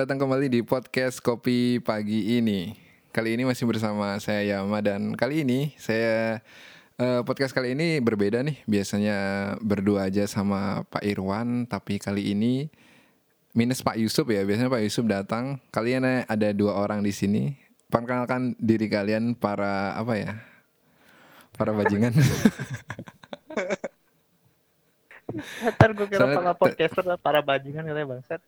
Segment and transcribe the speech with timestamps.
[0.00, 2.72] Datang kembali di podcast Kopi Pagi ini.
[3.12, 6.40] Kali ini masih bersama saya Yama dan kali ini saya
[6.96, 8.64] uh, podcast kali ini berbeda nih.
[8.64, 9.16] Biasanya
[9.60, 12.72] berdua aja sama Pak Irwan, tapi kali ini
[13.52, 14.40] minus Pak Yusuf ya.
[14.40, 15.60] Biasanya Pak Yusuf datang.
[15.68, 17.60] Kalian ada dua orang di sini.
[17.92, 20.32] Perkenalkan diri kalian para apa ya?
[21.60, 22.16] Para bajingan.
[25.76, 28.40] Ntar gue kira para podcaster para bajingan katanya bangsat.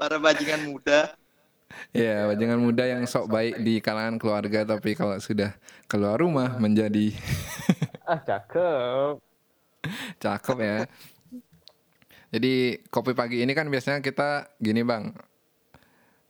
[0.00, 1.12] para bajingan muda.
[1.94, 5.54] Ya, bajingan muda yang sok baik di kalangan keluarga tapi kalau sudah
[5.86, 7.14] keluar rumah menjadi
[8.10, 9.14] ah cakep.
[10.18, 10.78] Cakep ya.
[12.30, 15.10] Jadi kopi pagi ini kan biasanya kita gini bang,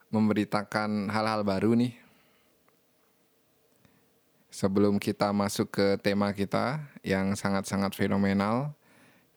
[0.08, 1.99] memberitakan hal-hal baru nih
[4.50, 8.74] sebelum kita masuk ke tema kita yang sangat-sangat fenomenal,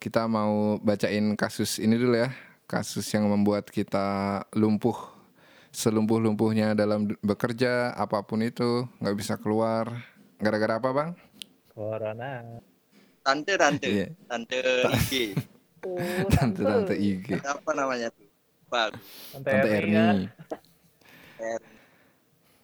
[0.02, 2.34] kita mau bacain kasus ini dulu ya.
[2.66, 4.98] Kasus yang membuat kita lumpuh
[5.74, 9.90] selumpuh-lumpuhnya dalam bekerja apa pun itu nggak bisa keluar
[10.42, 11.10] gara-gara apa bang?
[11.74, 12.62] Corona.
[13.24, 14.10] Tante tante yeah.
[14.28, 14.58] tante
[14.90, 15.38] IG.
[15.86, 15.98] Oh,
[16.36, 17.40] tante tante IG.
[17.42, 18.28] Apa namanya tuh?
[18.70, 18.92] Bang.
[19.34, 20.28] Tante, tante Erni.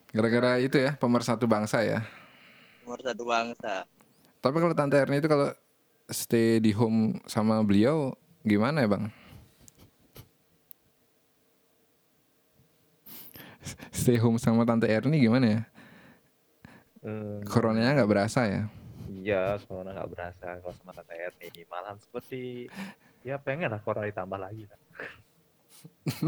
[0.09, 2.02] Gara-gara itu ya pemersatu bangsa ya
[2.90, 3.86] nomor satu bangsa.
[4.42, 5.54] Tapi kalau Tante Erni itu kalau
[6.09, 9.06] stay di home sama beliau gimana ya bang?
[13.94, 15.62] Stay home sama Tante Erni gimana ya?
[17.06, 17.45] Hmm.
[17.45, 18.66] Coronanya nggak berasa ya?
[19.06, 21.62] Iya, corona nggak berasa kalau sama Tante Erni.
[21.70, 22.73] Malahan seperti
[23.22, 24.66] ya pengen lah corona ditambah lagi.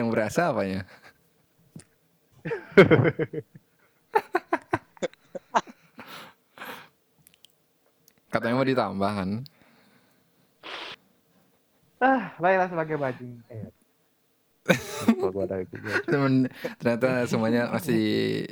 [0.00, 0.88] Yang berasa apanya?
[8.30, 9.30] Katanya mau ditambah kan?
[12.00, 13.32] Ah, baiklah sebagai bajing.
[13.50, 13.68] Eh.
[16.06, 16.46] Temen,
[16.78, 18.46] ternyata semuanya masih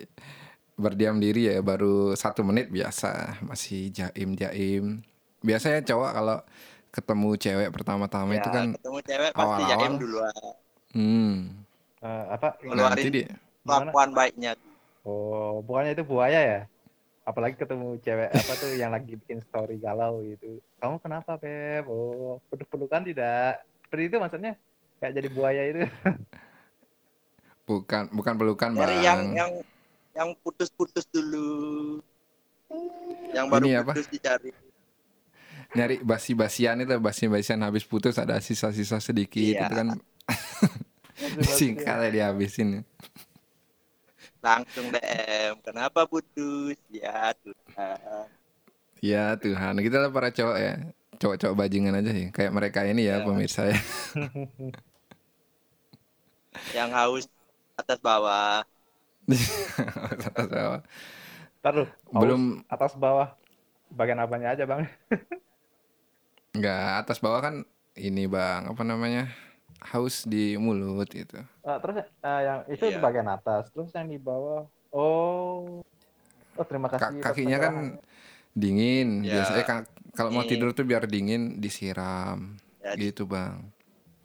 [0.79, 5.03] berdiam diri ya baru satu menit biasa masih jaim jaim
[5.43, 6.39] biasanya cowok kalau
[6.95, 10.19] ketemu cewek pertama-tama ya, itu kan ketemu cewek pasti awal -awal, jaim dulu
[10.95, 11.35] hmm.
[11.99, 13.27] Uh, apa ngeluarin
[13.67, 14.53] kelakuan baiknya.
[15.03, 16.61] Oh bukannya itu buaya ya
[17.29, 20.65] apalagi ketemu cewek apa tuh yang lagi bikin story galau gitu.
[20.81, 23.61] Kamu kenapa Pep oh peluk-pelukan tidak.
[23.85, 24.53] Seperti itu maksudnya?
[24.97, 25.81] Kayak jadi buaya itu.
[27.69, 29.05] Bukan bukan pelukan bang.
[29.05, 29.51] yang yang
[30.17, 32.01] yang putus-putus dulu.
[33.37, 34.15] Yang baru Ini putus apa?
[34.17, 34.51] dicari.
[35.77, 39.69] Nyari basi-basian itu basi-basian habis putus ada sisa-sisa sedikit iya.
[39.69, 39.89] itu kan
[41.61, 42.89] singkat ya dihabisin
[44.39, 46.79] langsung DM kenapa putus?
[46.91, 48.27] Ya Tuhan.
[49.03, 49.75] Ya Tuhan.
[49.83, 50.75] Kita lah para cowok ya.
[51.19, 52.31] Cowok-cowok bajingan aja sih.
[52.31, 53.27] Kayak mereka ini ya, ya.
[53.27, 53.79] pemirsa ya.
[56.79, 57.25] Yang haus
[57.79, 58.63] atas bawah.
[60.15, 60.83] Atas bawah.
[61.59, 62.63] Taruh, belum.
[62.71, 63.35] atas bawah.
[63.91, 64.87] Bagian apanya aja bang?
[66.57, 67.67] Enggak, atas bawah kan
[67.99, 68.71] ini bang.
[68.71, 69.27] Apa namanya
[69.81, 71.39] haus di mulut itu.
[71.63, 72.95] Uh, terus uh, yang itu yeah.
[72.95, 74.67] di bagian atas, terus yang di bawah.
[74.91, 75.83] Oh.
[76.59, 77.23] Oh, terima kasih.
[77.23, 77.75] Ka kakinya kan
[78.53, 79.23] dingin.
[79.23, 79.43] Yeah.
[79.43, 79.79] Biasanya kan
[80.19, 82.59] kalau mau tidur tuh biar dingin disiram.
[82.83, 82.99] Yeah.
[82.99, 83.71] Gitu, Bang.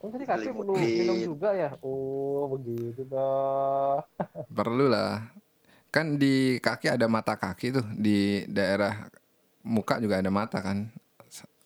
[0.04, 1.80] Oh, jadi kaki perlu minum juga ya?
[1.80, 4.04] Oh, begitu dah.
[4.58, 5.32] perlu lah.
[5.94, 9.08] Kan di kaki ada mata kaki tuh, di daerah
[9.64, 10.92] muka juga ada mata kan.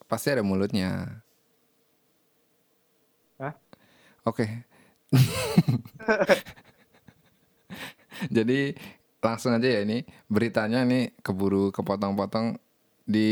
[0.06, 1.24] Pasti ada mulutnya.
[4.28, 4.44] Oke.
[4.44, 4.52] Okay.
[8.36, 8.76] Jadi
[9.24, 12.60] langsung aja ya ini beritanya nih keburu kepotong-potong
[13.08, 13.32] di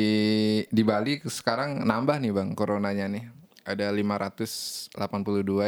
[0.72, 3.28] di Bali sekarang nambah nih Bang coronanya nih.
[3.66, 4.94] Ada 582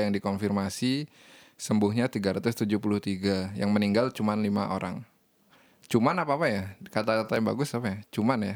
[0.05, 1.09] yang dikonfirmasi,
[1.57, 5.01] sembuhnya 373, yang meninggal cuma lima orang.
[5.89, 6.63] Cuman apa apa ya?
[6.93, 7.97] Kata-kata yang bagus apa ya?
[8.13, 8.55] Cuman ya.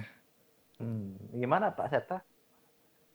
[0.77, 2.21] Hmm, gimana Pak Seta?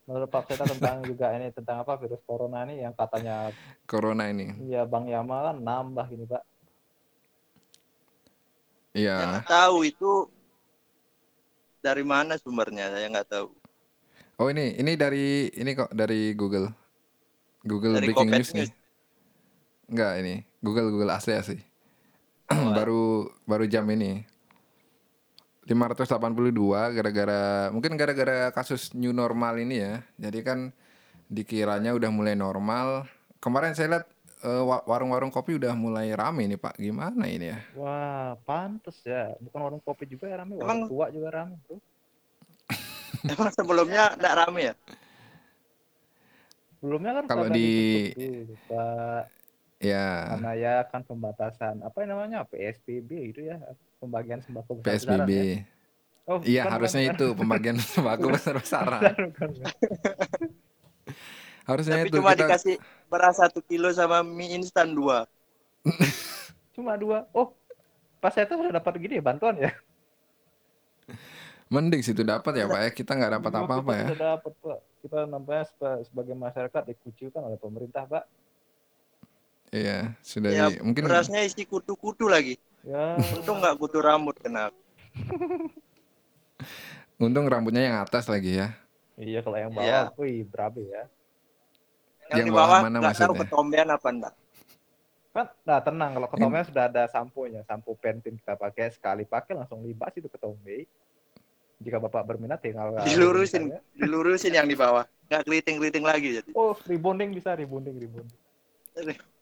[0.07, 3.51] Menurut Pak Seta tentang juga ini tentang apa virus corona ini yang katanya
[3.91, 4.55] corona ini.
[4.71, 6.43] Iya Bang Yama kan nambah ini Pak.
[8.97, 9.43] Iya.
[9.45, 10.31] Tahu itu
[11.83, 13.51] dari mana sumbernya saya nggak tahu.
[14.39, 16.71] Oh ini ini dari ini kok dari Google.
[17.67, 18.71] Google dari Breaking News, nih.
[19.91, 21.59] Enggak ini Google Google asli asli.
[22.47, 24.23] Oh, baru baru jam ini.
[25.67, 29.95] 582 gara-gara mungkin gara-gara kasus new normal ini ya.
[30.15, 30.71] Jadi kan
[31.27, 33.11] dikiranya udah mulai normal.
[33.43, 34.07] Kemarin saya lihat
[34.47, 36.79] uh, warung-warung kopi udah mulai rame nih Pak.
[36.79, 37.59] Gimana ini ya?
[37.75, 39.35] Wah, pantes ya.
[39.43, 40.91] Bukan warung kopi juga ya rame, warung Emang...
[40.91, 41.83] tua juga rame tuh.
[43.35, 44.75] Emang sebelumnya enggak rame ya?
[46.79, 48.15] Sebelumnya kan Kalau di-
[48.71, 49.35] Pak.
[49.77, 53.61] Ya, Karena ya kan pembatasan apa yang namanya PSBB itu ya
[54.01, 55.31] pembagian sembako besar PSBB.
[56.27, 59.03] Oh, Iya, bukan, harusnya bukan, itu pembagian sembako besar-besaran.
[61.67, 62.75] Harusnya Tapi itu cuma kita dikasih
[63.11, 65.27] beras satu kilo sama mie instan dua.
[66.75, 67.25] Cuma dua.
[67.33, 67.55] Oh,
[68.21, 69.71] pas saya tuh udah dapat gini ya bantuan ya.
[71.67, 72.91] mending situ dapat ya Pak ya.
[72.95, 74.07] Kita nggak dapat apa-apa kita ya.
[74.07, 74.79] Sudah dapat Pak.
[75.03, 78.25] Kita nampaknya seba- sebagai masyarakat dikucilkan oleh pemerintah Pak.
[79.77, 82.57] Iya, sudah Ya, di, mungkin berasnya isi kutu-kutu lagi.
[82.81, 83.21] Ya.
[83.37, 84.73] Untung nggak kutu rambut kena.
[87.21, 88.73] untung rambutnya yang atas lagi ya.
[89.17, 90.13] Iya kalau yang Iya.
[90.13, 91.05] bawah, wih berabe ya.
[92.33, 93.41] Yang, Yang di bawah bawah mana nggak tahu maksudnya?
[93.45, 94.35] ketombean apa enggak.
[95.37, 99.85] Kan, nah tenang kalau ketombe sudah ada sampo-nya, sampo pentin kita pakai sekali pakai langsung
[99.85, 100.89] libas itu ketombe.
[101.77, 105.05] Jika bapak berminat tinggal Dilurusin, dilurusin yang di bawah.
[105.29, 106.51] Nggak keriting-keriting lagi jadi.
[106.57, 108.46] Oh, rebonding bisa rebonding rebonding.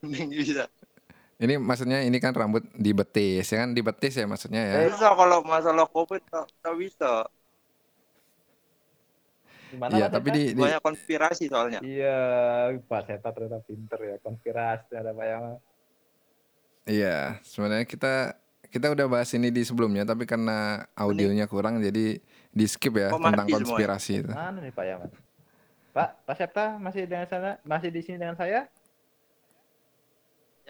[0.04, 0.66] Bisa.
[1.34, 4.76] ini maksudnya ini kan rambut di betis ya kan di betis ya maksudnya ya.
[4.86, 7.26] Bisa kalau masalah covid tak, tak bisa.
[9.70, 11.80] Gimana Iya, tapi di, di Banyak konspirasi soalnya.
[11.82, 12.18] Iya,
[12.86, 15.44] Pak Seta ternyata pinter ya konspirasi ada Pak yang
[16.84, 18.36] Iya, sebenarnya kita
[18.68, 22.18] kita udah bahas ini di sebelumnya tapi karena audionya kurang jadi
[22.50, 23.56] di skip ya Oh, tentang semuanya.
[23.62, 24.30] konspirasi itu.
[24.30, 25.10] mana nih Pak Yaman?
[25.94, 28.66] Pak, Pak Septa masih dengan sana, masih di sini dengan saya?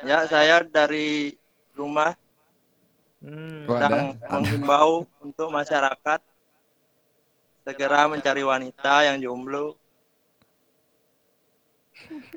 [0.02, 1.38] Ya, saya dari
[1.78, 2.18] rumah
[3.24, 3.64] Hmm.
[3.64, 6.20] Sedang menghimbau untuk masyarakat
[7.64, 9.80] segera mencari wanita yang jomblo.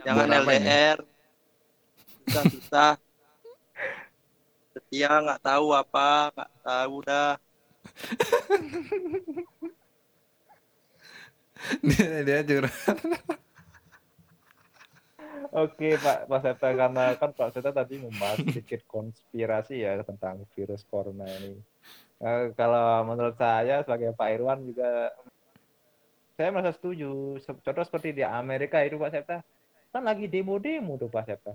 [0.08, 0.48] Jangan Buat?
[0.48, 1.04] LDR.
[2.24, 2.96] Susah-susah.
[4.72, 7.36] Setia nggak tahu apa, nggak tahu dah.
[11.84, 12.96] dia, dia curhat.
[15.58, 20.86] Oke Pak, Pak Septa karena kan Pak Septa tadi membahas sedikit konspirasi ya tentang virus
[20.86, 21.58] corona ini.
[22.22, 25.10] Eh, kalau menurut saya sebagai Pak Irwan juga
[26.38, 27.42] saya merasa setuju.
[27.42, 29.38] Se- Contoh seperti di Amerika itu Pak Septa
[29.90, 31.54] kan lagi demo-demo tuh Pak Septa.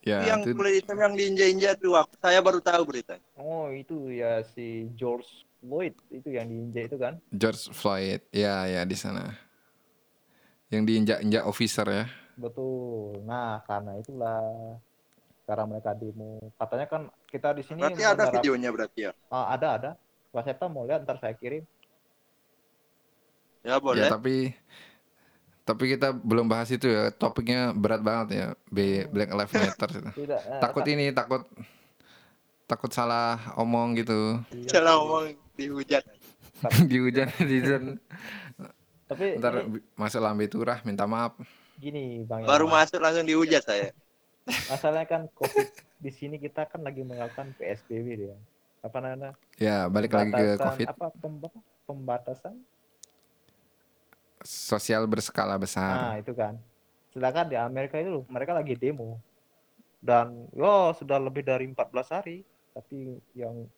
[0.00, 3.20] Ya, yang itu kulit hitam yang diinjak-injak tuh, aku, saya baru tahu beritanya.
[3.36, 5.28] Oh itu ya si George
[5.60, 7.20] Floyd itu yang diinjak itu kan?
[7.30, 8.24] George Floyd.
[8.32, 9.36] Ya, ya di sana.
[10.70, 12.04] Yang diinjak-injak officer ya.
[12.34, 13.20] Betul.
[13.26, 14.40] Nah karena itulah
[15.42, 16.38] sekarang mereka demo.
[16.54, 19.12] Katanya kan kita di sini Berarti ada videonya berarti ya?
[19.28, 19.90] Ah, ada ada.
[20.30, 21.66] Pak Septa mau lihat ntar saya kirim.
[23.60, 24.08] Ya Ya, boleh.
[24.08, 24.54] tapi
[25.60, 27.10] tapi kita belum bahas itu ya.
[27.10, 28.46] Topiknya berat banget ya.
[28.70, 30.10] B Black Lives Matter itu.
[30.24, 30.40] Tidak.
[30.40, 31.42] eh, Takut tak- ini, takut
[32.64, 34.38] takut salah omong gitu.
[34.54, 34.70] iya.
[34.78, 35.24] Jangan ngomong
[35.58, 36.04] dihujat.
[36.90, 37.96] di hujan netizen.
[39.10, 41.34] Tapi Ntar ini masuk lambe turah minta maaf.
[41.76, 42.76] gini Bang Baru Yaman.
[42.78, 43.90] masuk langsung dihujat saya.
[44.68, 45.66] Masalahnya kan COVID
[45.98, 48.36] di sini kita kan lagi melakukan PSBB dia.
[48.80, 49.34] Apa namanya?
[49.56, 50.86] Ya, balik lagi ke Covid.
[50.86, 52.54] Apa pem- pembatasan?
[54.40, 56.16] Sosial berskala Nah, besar.
[56.16, 56.56] itu kan.
[57.10, 59.20] Sedangkan di Amerika itu mereka lagi demo.
[60.00, 61.76] Dan yo sudah lebih dari 14
[62.10, 62.40] hari,
[62.72, 63.68] tapi yang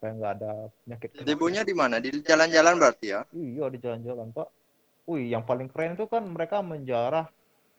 [0.00, 0.52] kayak nggak ada
[0.84, 1.08] penyakit.
[1.22, 2.00] Debunya di mana?
[2.00, 3.20] Di jalan-jalan berarti ya?
[3.36, 4.48] Iya di jalan-jalan pak.
[5.04, 7.28] Wih yang paling keren itu kan mereka menjarah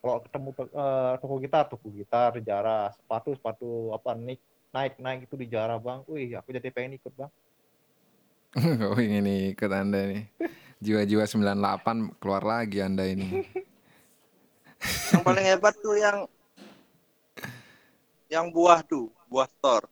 [0.02, 5.36] kalau ketemu eh, toko gitar, toko gitar dijarah, sepatu sepatu apa naik naik naik itu
[5.36, 6.06] dijarah bang.
[6.06, 7.32] Wih aku jadi pengen ikut bang.
[8.92, 10.24] oh, ini ikut Anda nih.
[10.82, 13.30] Jiwa-jiwa 98 keluar lagi Anda ini.
[15.14, 16.18] Yang paling hebat tuh yang
[18.32, 19.86] yang buah tuh, buah store.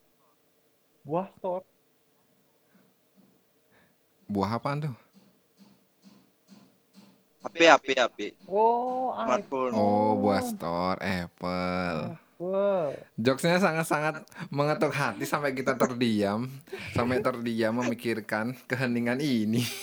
[1.06, 1.62] Buah store.
[4.30, 4.96] Buah apaan tuh?
[7.42, 8.18] HP, HP, HP.
[8.46, 9.74] Oh, Smartphone.
[9.74, 12.14] Oh, buah store Apple.
[12.40, 16.48] Wah, Jokesnya sangat-sangat mengetuk hati sampai kita terdiam,
[16.96, 19.66] sampai terdiam memikirkan keheningan ini.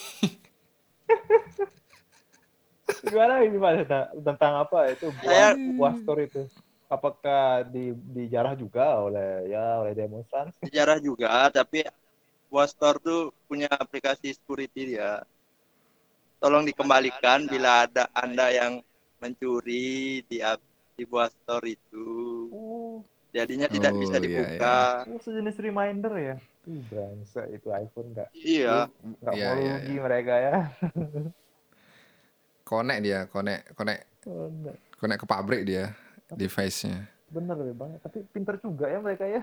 [3.07, 3.87] gimana ini pak
[4.25, 6.43] tentang apa itu buah, buah store itu?
[6.87, 10.49] Apakah di dijarah juga oleh ya oleh demonstran?
[10.63, 11.85] Sejarah juga, tapi
[12.51, 15.23] buah store tuh punya aplikasi security dia.
[16.41, 18.73] Tolong dikembalikan bila ada Anda yang
[19.21, 20.39] mencuri di
[20.97, 22.09] di buah store itu.
[22.53, 23.05] Oh,
[23.37, 25.05] Jadinya tidak Oh, bisa iya, dibuka.
[25.13, 26.37] oh sejenis reminder ya?
[26.67, 28.91] Ih, bangsa itu iPhone nggak Iya.
[29.23, 30.55] nggak Iya, mau iya, rugi mereka ya.
[32.67, 34.77] Konek dia, konek, konek, enggak.
[34.99, 35.95] konek ke pabrik dia,
[36.35, 37.07] device-nya.
[37.35, 39.43] Bener ya bang, tapi pinter juga ya mereka ya.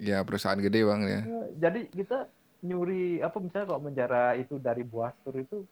[0.00, 1.20] Ya perusahaan gede bang ya.
[1.24, 2.28] Ya, Jadi kita
[2.62, 5.66] nyuri apa misalnya kalau menjara itu dari buah store itu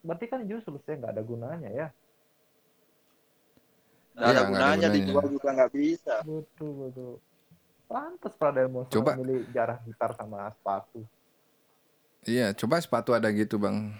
[0.00, 1.88] berarti kan jus selesai nggak ada gunanya ya.
[4.16, 4.88] Nggak ada nggak ada gunanya gunanya.
[4.96, 6.14] dijual juga nggak bisa.
[6.24, 7.12] Betul betul.
[7.90, 9.18] Pantes Prademo Coba.
[9.18, 11.02] milih jarah gitar sama sepatu.
[12.22, 13.90] Iya, coba sepatu ada gitu bang.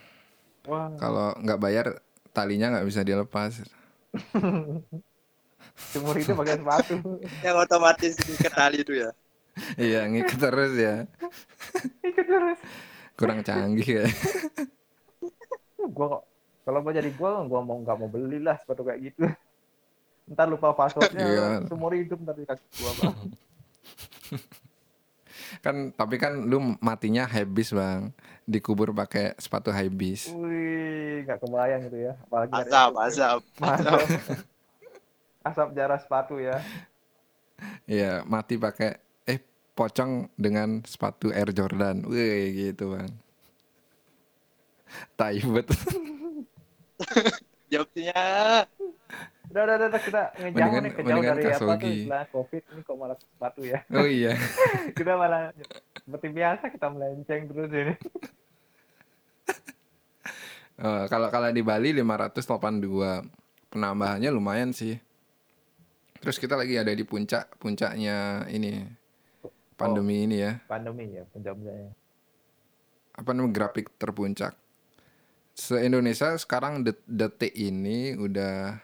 [0.68, 1.86] Wah, Kalau nggak bayar
[2.36, 3.64] talinya nggak bisa dilepas.
[5.90, 6.94] seumur itu pakai sepatu.
[7.42, 9.10] Yang otomatis diikat tali itu ya.
[9.76, 10.94] Iya, ngikut terus ya.
[12.04, 12.58] Ikut terus.
[13.14, 14.06] Kurang canggih ya.
[15.90, 16.22] Gua kok
[16.64, 19.26] kalau mau jadi gua, gua mau nggak mau belilah sepatu kayak gitu.
[20.30, 21.46] Ntar lupa passwordnya, Iya.
[21.66, 23.18] seumur hidup ntar di kaki gua bang.
[25.60, 28.14] Kan tapi kan lu matinya habis bang.
[28.46, 30.30] Dikubur pakai sepatu high bis.
[30.30, 32.12] Wih, nggak kebayang gitu ya.
[32.26, 33.38] Apalagi Asap, asap.
[33.58, 34.00] Asap.
[35.42, 36.62] Asap jarah sepatu ya.
[37.84, 38.96] Iya, mati pakai
[39.74, 42.04] pocong dengan sepatu Air Jordan.
[42.06, 43.10] Wih, gitu bang.
[45.14, 45.68] Tai bet.
[47.70, 48.66] Jawabnya
[49.50, 51.94] Udah, udah, udah, udah, kita ngejauh nih, kejauh dari apa tuh
[52.30, 53.82] COVID ini kok malah sepatu ya.
[53.90, 54.38] Oh iya.
[54.98, 55.50] kita malah
[56.06, 57.94] seperti biasa kita melenceng terus ini.
[60.80, 63.20] Eh, kalau kalau di Bali 582
[63.68, 64.96] penambahannya lumayan sih.
[66.24, 68.88] Terus kita lagi ada di puncak puncaknya ini
[69.80, 70.52] pandemi ini ya.
[70.64, 71.92] Pandemi ya, penjamnya.
[73.12, 74.54] Apa namanya grafik terpuncak.
[75.52, 78.78] Se Indonesia sekarang det- detik ini udah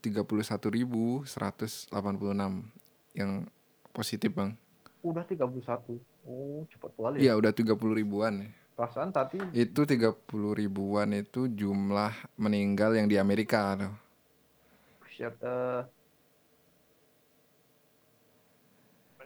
[0.00, 2.70] 31.186
[3.12, 3.44] yang
[3.90, 4.54] positif, Bang.
[5.02, 5.98] Udah 31.
[6.26, 7.22] Oh, cepat kali.
[7.22, 8.42] Iya, udah 30 ribuan.
[8.42, 8.48] ya.
[8.76, 13.94] Perasaan tadi Itu 30 ribuan itu jumlah meninggal yang di Amerika tuh.
[15.08, 15.80] shit, eh,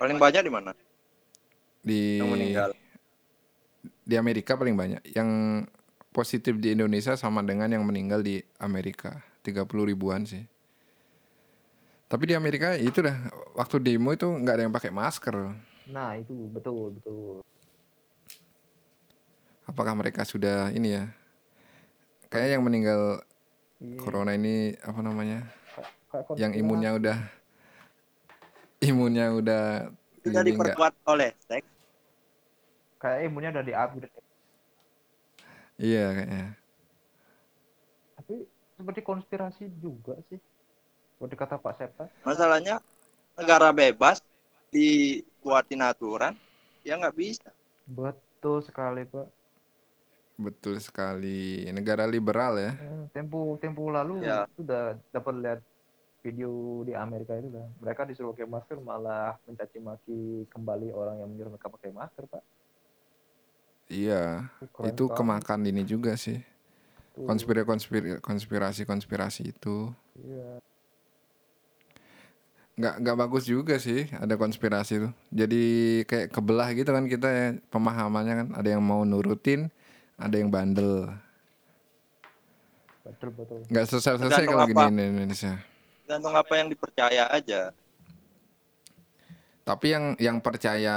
[0.01, 0.73] paling banyak di mana?
[1.81, 2.71] Di Yang meninggal.
[4.03, 5.03] di Amerika paling banyak.
[5.13, 5.31] Yang
[6.11, 9.21] positif di Indonesia sama dengan yang meninggal di Amerika.
[9.41, 10.45] 30 ribuan sih.
[12.11, 13.15] Tapi di Amerika itu dah
[13.55, 15.37] waktu demo itu nggak ada yang pakai masker.
[15.87, 17.43] nah itu betul betul.
[19.67, 21.05] Apakah mereka sudah ini ya?
[22.27, 23.03] Kayaknya yang meninggal
[23.81, 25.49] Iya, corona ini apa namanya?
[26.37, 27.17] Yang imunnya udah
[28.81, 29.89] imunnya udah
[30.21, 31.69] Sudah diperkuat oleh seks.
[32.97, 34.13] kayak imunnya udah di-upgrade.
[35.81, 36.47] Iya kayaknya.
[38.21, 38.35] Tapi
[38.77, 40.37] seperti konspirasi juga sih.
[41.17, 42.05] Seperti kata Pak Septa.
[42.21, 42.85] Masalahnya
[43.37, 44.21] negara bebas
[44.69, 46.37] dibuatin aturan
[46.85, 47.49] ya nggak bisa.
[47.89, 49.29] Betul sekali Pak.
[50.37, 51.65] Betul sekali.
[51.73, 52.73] Negara liberal ya.
[52.77, 54.45] Eh, Tempo tempo lalu Ya.
[54.53, 55.61] sudah dapat lihat
[56.21, 57.69] video di Amerika itu kan.
[57.81, 60.21] Mereka disuruh pakai masker malah mencaci maki
[60.53, 62.43] kembali orang yang menyuruh mereka pakai masker Pak.
[63.91, 64.47] Iya.
[64.71, 66.39] Keren itu banget kemakan ini juga sih.
[67.21, 69.91] Konspirasi konspirasi konspirasi konspirasi itu.
[70.21, 70.61] Iya.
[72.81, 75.65] nggak nggak bagus juga sih ada konspirasi tuh jadi
[76.09, 79.69] kayak kebelah gitu kan kita ya pemahamannya kan ada yang mau nurutin
[80.17, 81.13] ada yang bandel
[83.05, 83.69] Betul betul.
[83.69, 85.61] nggak selesai selesai kalau gini Indonesia
[86.11, 87.71] Tergantung apa yang dipercaya aja.
[89.63, 90.97] tapi yang yang percaya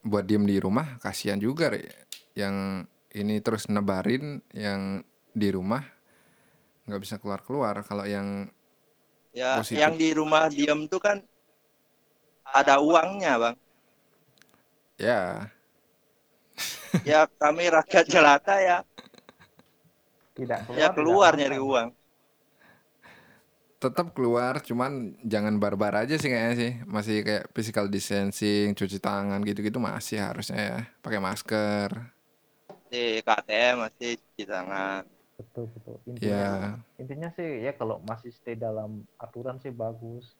[0.00, 1.84] buat diem di rumah kasihan juga Re.
[2.38, 5.02] yang ini terus nebarin yang
[5.34, 5.82] di rumah
[6.88, 8.48] nggak bisa keluar keluar kalau yang
[9.36, 9.78] Ya, Positif.
[9.80, 11.16] yang di rumah diem tuh kan
[12.58, 13.56] ada uangnya, Bang.
[14.98, 15.50] ya
[17.10, 18.76] Ya kami rakyat jelata ya,
[20.36, 20.78] Tidak keluar.
[20.80, 21.88] ya tidak keluar nyari uang.
[23.78, 26.72] Tetap keluar cuman jangan barbar aja sih kayaknya sih.
[26.84, 30.78] Masih kayak physical distancing cuci tangan gitu-gitu masih harusnya ya.
[30.98, 31.90] Pakai masker.
[32.90, 35.02] Di KTM masih cuci tangan.
[35.38, 35.96] Betul betul.
[36.10, 36.52] Intinya ya
[36.98, 40.34] intinya sih ya kalau masih stay dalam aturan sih bagus.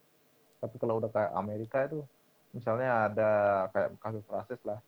[0.59, 2.03] Tapi kalau udah kayak Amerika itu
[2.51, 3.31] misalnya ada
[3.71, 4.83] kayak kasus rasis lah.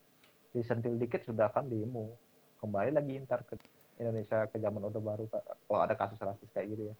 [0.50, 2.18] Disentil dikit sudah akan demo.
[2.58, 3.54] Kembali lagi ntar ke
[4.02, 5.30] Indonesia ke zaman orde baru
[5.68, 6.96] kalau ada kasus rasis kayak gitu ya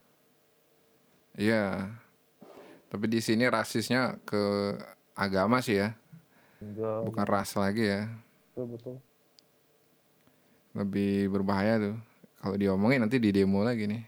[1.38, 1.90] Iya.
[2.90, 4.42] Tapi di sini rasisnya ke
[5.14, 5.94] agama sih ya,
[6.60, 8.02] Enggak, bukan ras lagi ya.
[8.54, 8.96] betul betul
[10.75, 11.96] Lebih berbahaya tuh.
[12.40, 14.02] Kalau diomongin nanti di demo lagi nih.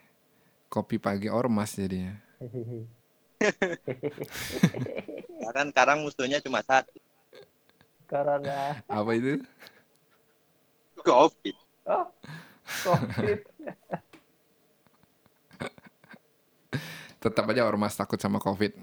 [0.73, 2.15] Kopi pagi ormas jadinya.
[5.43, 6.95] Ya kan sekarang musuhnya cuma satu,
[8.07, 9.43] karena Apa itu?
[11.03, 11.57] COVID.
[11.91, 12.07] oh
[12.87, 13.43] covid
[17.23, 18.75] Tetap aja ormas takut sama covid.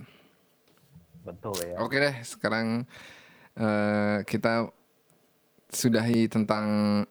[1.20, 2.88] betul ya Oke deh, sekarang
[3.60, 4.72] eh, kita
[5.70, 6.66] sudahi tentang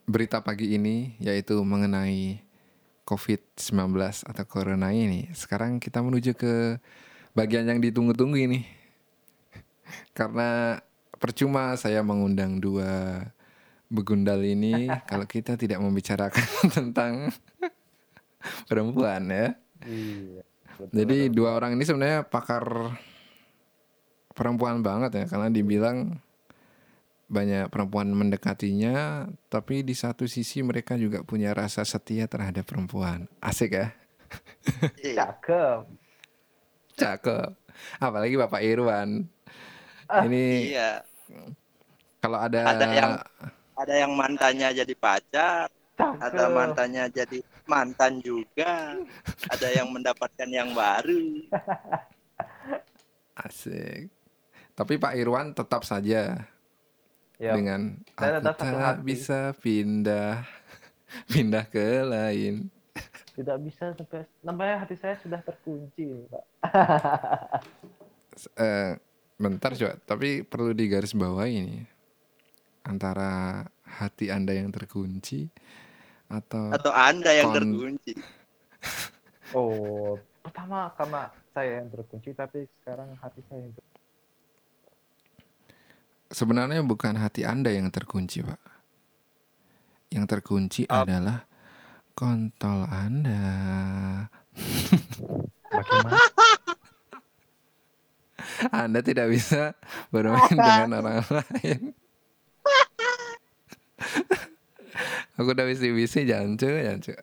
[0.09, 2.43] berita pagi ini, yaitu mengenai
[3.07, 3.97] COVID-19
[4.29, 5.31] atau Corona ini.
[5.33, 6.77] Sekarang kita menuju ke
[7.33, 8.61] bagian yang ditunggu-tunggu ini.
[10.19, 10.77] Karena
[11.17, 13.25] percuma saya mengundang dua
[13.89, 17.13] begundal ini kalau kita tidak membicarakan tentang
[18.69, 19.49] perempuan ya.
[19.89, 20.48] Iya.
[20.79, 21.35] Betul, Jadi betul.
[21.35, 22.65] dua orang ini sebenarnya pakar
[24.31, 26.23] perempuan banget ya karena dibilang
[27.29, 33.29] banyak perempuan mendekatinya tapi di satu sisi mereka juga punya rasa setia terhadap perempuan.
[33.39, 33.93] Asik ya?
[34.99, 35.37] Iya.
[35.37, 35.79] Cakep.
[36.97, 37.49] Cakep.
[38.01, 39.29] Apalagi Bapak Irwan.
[40.09, 40.91] Ah, Ini Iya.
[42.19, 43.17] kalau ada, Ada yang-
[43.77, 46.19] Ada yang mantannya jadi pacar, Cakep.
[46.19, 48.97] ada mantannya jadi mantan juga,
[49.47, 51.45] ada yang mendapatkan yang baru.
[53.47, 54.11] asik.
[54.75, 56.47] Tapi Pak Irwan tetap saja
[57.39, 60.43] Ya, dengan Saya aku tak hati." bisa pindah
[61.33, 62.67] pindah ke lain.
[63.39, 66.45] tidak bisa sampai namanya hati saya sudah terkunci, Pak.
[68.59, 68.93] eh
[69.39, 71.79] bentar coba, tapi perlu digaris bawahi ini
[72.83, 75.51] antara hati Anda yang terkunci
[76.29, 78.13] atau Atau Anda yang Kon- terkunci.
[79.57, 83.73] Oh, pertama karena saya yang terkunci, tapi sekarang hati saya yang
[86.29, 88.61] sebenarnya bukan hati Anda yang terkunci, Pak.
[90.13, 91.49] Yang terkunci Ap- adalah
[92.13, 93.41] kontol Anda.
[95.73, 96.21] Bagaimana?
[98.85, 99.73] Anda tidak bisa
[100.13, 101.81] bermain dengan orang lain.
[105.39, 107.15] Aku udah bisi-bisi jancu, jancu.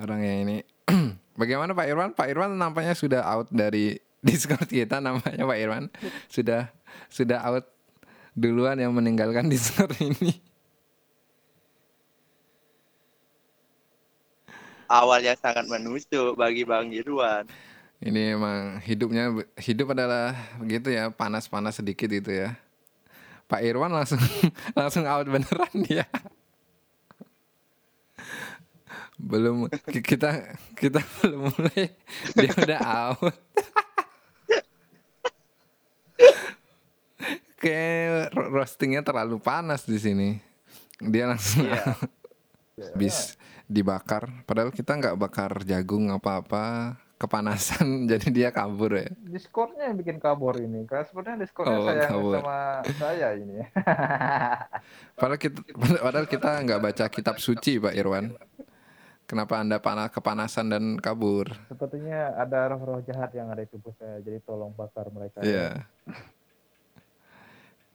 [0.00, 0.64] Orang yang ini.
[1.40, 2.10] Bagaimana Pak Irwan?
[2.16, 5.84] Pak Irwan nampaknya sudah out dari Discord kita namanya Pak Irwan.
[6.32, 6.72] Sudah
[7.12, 7.68] sudah out
[8.32, 10.40] duluan yang meninggalkan Discord ini.
[14.88, 17.44] Awal yang sangat menusuk bagi Bang Irwan.
[18.00, 22.56] Ini emang hidupnya hidup adalah begitu ya, panas-panas sedikit itu ya.
[23.48, 24.20] Pak Irwan langsung
[24.78, 26.08] langsung out beneran dia.
[29.16, 30.30] Belum ki- kita
[30.74, 31.94] kita belum mulai
[32.32, 33.30] dia udah out.
[37.56, 40.30] Kayak ro- roastingnya terlalu panas di sini.
[41.00, 41.96] Dia langsung Iya.
[42.90, 44.28] habis dibakar.
[44.44, 49.08] Padahal kita nggak bakar jagung apa-apa, kepanasan jadi dia kabur ya.
[49.22, 50.84] Discordnya yang bikin kabur ini.
[50.84, 52.34] Karena sebenarnya Discordnya Oh, saya kabur.
[52.36, 52.58] sama
[52.92, 53.56] saya ini.
[55.14, 55.58] Padahal kita
[55.96, 58.34] padahal kita nggak baca kitab suci Pak Irwan.
[59.24, 61.48] Kenapa anda panas kepanasan dan kabur?
[61.66, 64.20] Sepertinya ada roh-roh jahat yang ada di tubuh saya.
[64.20, 65.40] Jadi tolong bakar mereka.
[65.40, 65.88] Iya.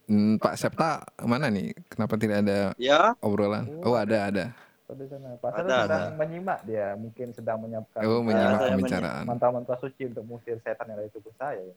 [0.04, 1.70] Hmm, Pak Septa mana nih?
[1.86, 3.70] Kenapa tidak ada Ya, obrolan?
[3.86, 4.44] Oh ada ada.
[4.90, 5.38] Di sana.
[5.38, 6.18] Pak Ada, sedang ada.
[6.18, 6.98] menyimak dia.
[6.98, 9.22] Mungkin sedang menyiapkan Oh menyimak pembicaraan.
[9.22, 11.62] mantra-mantra suci untuk mengusir setan yang ada di tubuh saya.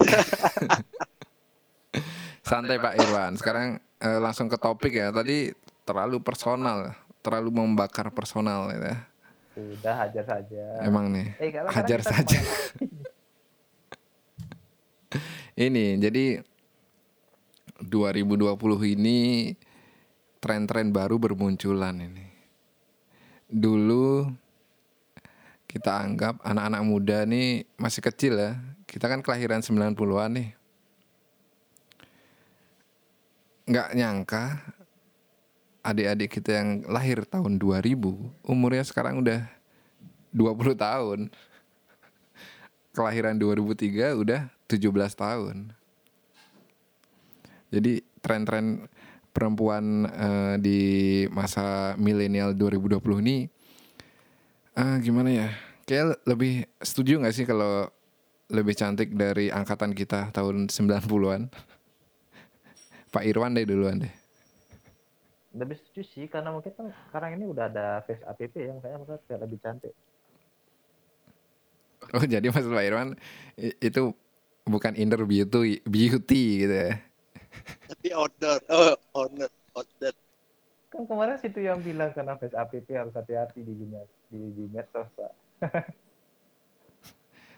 [2.40, 3.36] Santai Pak Irwan.
[3.36, 3.66] Sekarang
[4.00, 5.12] eh, langsung ke topik ya.
[5.12, 5.52] Tadi
[5.84, 9.02] terlalu personal, terlalu membakar personal ya.
[9.50, 10.64] Sudah hajar saja.
[10.86, 11.34] Emang nih.
[11.42, 12.38] Eh, karena- hajar karena saja.
[15.56, 16.44] Ini jadi
[17.80, 19.52] 2020 ini
[20.36, 22.28] tren-tren baru bermunculan ini.
[23.48, 24.28] Dulu
[25.64, 28.52] kita anggap anak-anak muda nih masih kecil ya.
[28.84, 30.48] Kita kan kelahiran 90-an nih.
[33.64, 34.44] Nggak nyangka
[35.86, 37.94] adik-adik kita yang lahir tahun 2000
[38.42, 39.46] umurnya sekarang udah
[40.34, 41.20] 20 tahun.
[42.90, 44.82] Kelahiran 2003 udah 17
[45.14, 45.56] tahun.
[47.70, 48.88] Jadi tren-tren
[49.30, 50.80] perempuan eh, di
[51.28, 53.36] masa milenial 2020 ini
[54.74, 55.48] eh, gimana ya?
[55.86, 57.86] Kayak lebih setuju nggak sih kalau
[58.50, 61.52] lebih cantik dari angkatan kita tahun 90-an?
[63.12, 64.25] Pak Irwan deh duluan deh.
[65.56, 69.16] Lebih setuju sih karena mungkin kan sekarang ini udah ada face app ya makanya mereka
[69.24, 69.94] kayak lebih cantik.
[72.12, 73.16] Oh jadi maksud Pak Irwan
[73.56, 74.02] itu
[74.68, 76.94] bukan inner beauty, beauty gitu ya?
[77.88, 78.60] tapi order.
[78.68, 80.12] Oh, order, order.
[80.92, 85.08] Kan kemarin situ yang bilang karena face app harus hati-hati di dunia di, di medsos
[85.16, 85.32] Pak.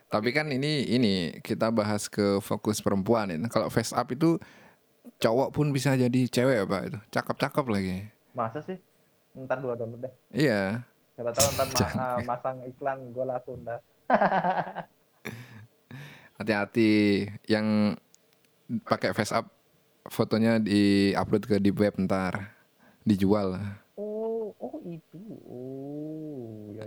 [0.08, 3.44] Tapi kan ini ini kita bahas ke fokus perempuan ini.
[3.52, 4.40] Kalau face up itu
[5.18, 6.98] cowok pun bisa jadi cewek ya Pak itu.
[7.10, 7.96] Cakep-cakep lagi.
[8.34, 8.78] Masa sih?
[9.34, 10.14] Ntar dua download deh.
[10.34, 10.82] Iya.
[11.18, 13.80] Siapa tahu ntar ma- ah, masang iklan gue langsung dah.
[16.38, 16.90] Hati-hati
[17.50, 17.98] yang
[18.86, 19.50] pakai face up
[20.06, 22.54] fotonya di-upload ke deep web ntar
[23.02, 23.58] dijual.
[23.98, 25.18] Oh, oh itu.
[25.50, 26.86] Oh, ya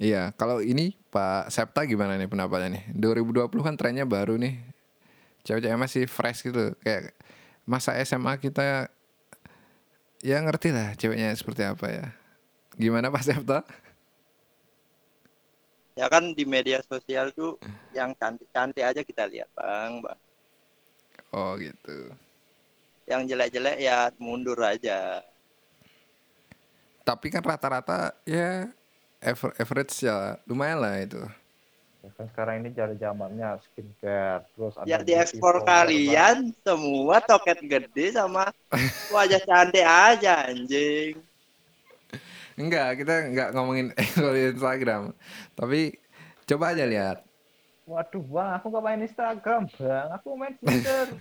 [0.00, 2.84] Iya, kalau ini Pak Septa gimana nih pendapatnya nih?
[2.96, 4.69] 2020 kan trennya baru nih.
[5.46, 6.74] Cewek-cewek masih fresh gitu.
[6.84, 7.14] Kayak
[7.64, 8.90] masa SMA kita
[10.20, 12.06] ya ngerti lah ceweknya seperti apa ya.
[12.76, 13.60] Gimana Pak Septa?
[15.98, 17.60] Ya kan di media sosial tuh
[17.92, 20.18] yang cantik-cantik aja kita lihat bang, bang.
[21.34, 22.14] Oh gitu.
[23.04, 25.20] Yang jelek-jelek ya mundur aja.
[27.04, 28.70] Tapi kan rata-rata ya
[29.20, 31.20] aver- average ya lumayan lah itu.
[32.00, 38.16] Ya kan sekarang ini jadi zamannya skincare, terus ada Ya diekspor kalian semua toket gede
[38.16, 38.48] sama
[39.12, 41.20] wajah cantik aja anjing.
[42.56, 45.02] Enggak, kita enggak ngomongin kalau di Instagram.
[45.52, 46.00] Tapi
[46.48, 47.20] coba aja lihat.
[47.84, 51.06] Waduh bang, aku gak main Instagram bang, aku main Twitter.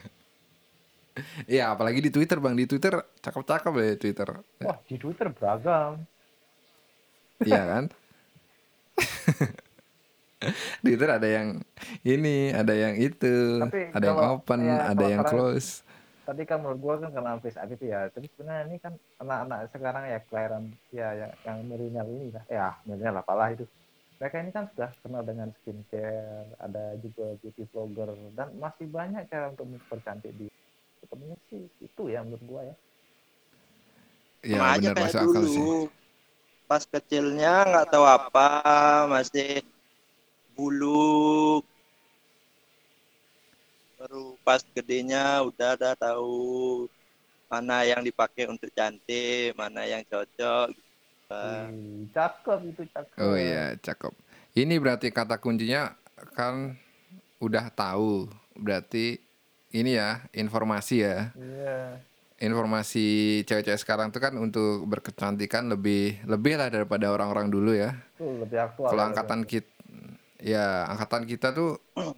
[1.52, 2.56] Iya, apalagi di Twitter, Bang.
[2.56, 4.30] Di Twitter cakep-cakep ya Twitter.
[4.64, 6.08] Wah di Twitter beragam.
[7.44, 7.84] Iya kan?
[10.84, 11.60] di Twitter ada yang
[12.08, 15.84] ini, ada yang itu, Tapi ada yang open, ya, ada yang close.
[16.24, 20.04] Tadi kan menurut gua kan karena face itu ya, tapi sebenarnya ini kan anak-anak sekarang
[20.08, 23.66] ya kelahiran ya, ya yang milenial ini lah, ya milenial apalah itu.
[24.20, 29.50] Mereka ini kan sudah kenal dengan skincare, ada juga beauty vlogger dan masih banyak cara
[29.50, 30.54] untuk mempercantik diri.
[31.02, 32.76] Sebenarnya sih itu ya menurut gua ya.
[34.40, 35.52] Sama aja benar kayak masuk akal dulu.
[35.52, 35.64] sih.
[36.70, 38.48] Pas kecilnya nggak tahu apa,
[39.10, 39.66] masih
[40.60, 41.64] buluk.
[43.96, 46.88] Baru pas gedenya udah ada tahu
[47.48, 50.76] mana yang dipakai untuk cantik, mana yang cocok.
[50.76, 50.88] gitu.
[51.30, 53.18] Wih, cakep itu cakep.
[53.24, 54.14] Oh iya, cakep.
[54.60, 55.96] Ini berarti kata kuncinya
[56.36, 56.76] kan
[57.40, 58.28] udah tahu.
[58.60, 59.22] Berarti
[59.72, 61.32] ini ya, informasi ya.
[61.38, 62.02] Iya.
[62.40, 67.94] Informasi cewek-cewek sekarang tuh kan untuk berkecantikan lebih lebih lah daripada orang-orang dulu ya.
[68.16, 68.90] Lebih aktual.
[68.96, 69.79] Kalau ya, angkatan kita
[70.40, 71.78] ya angkatan kita tuh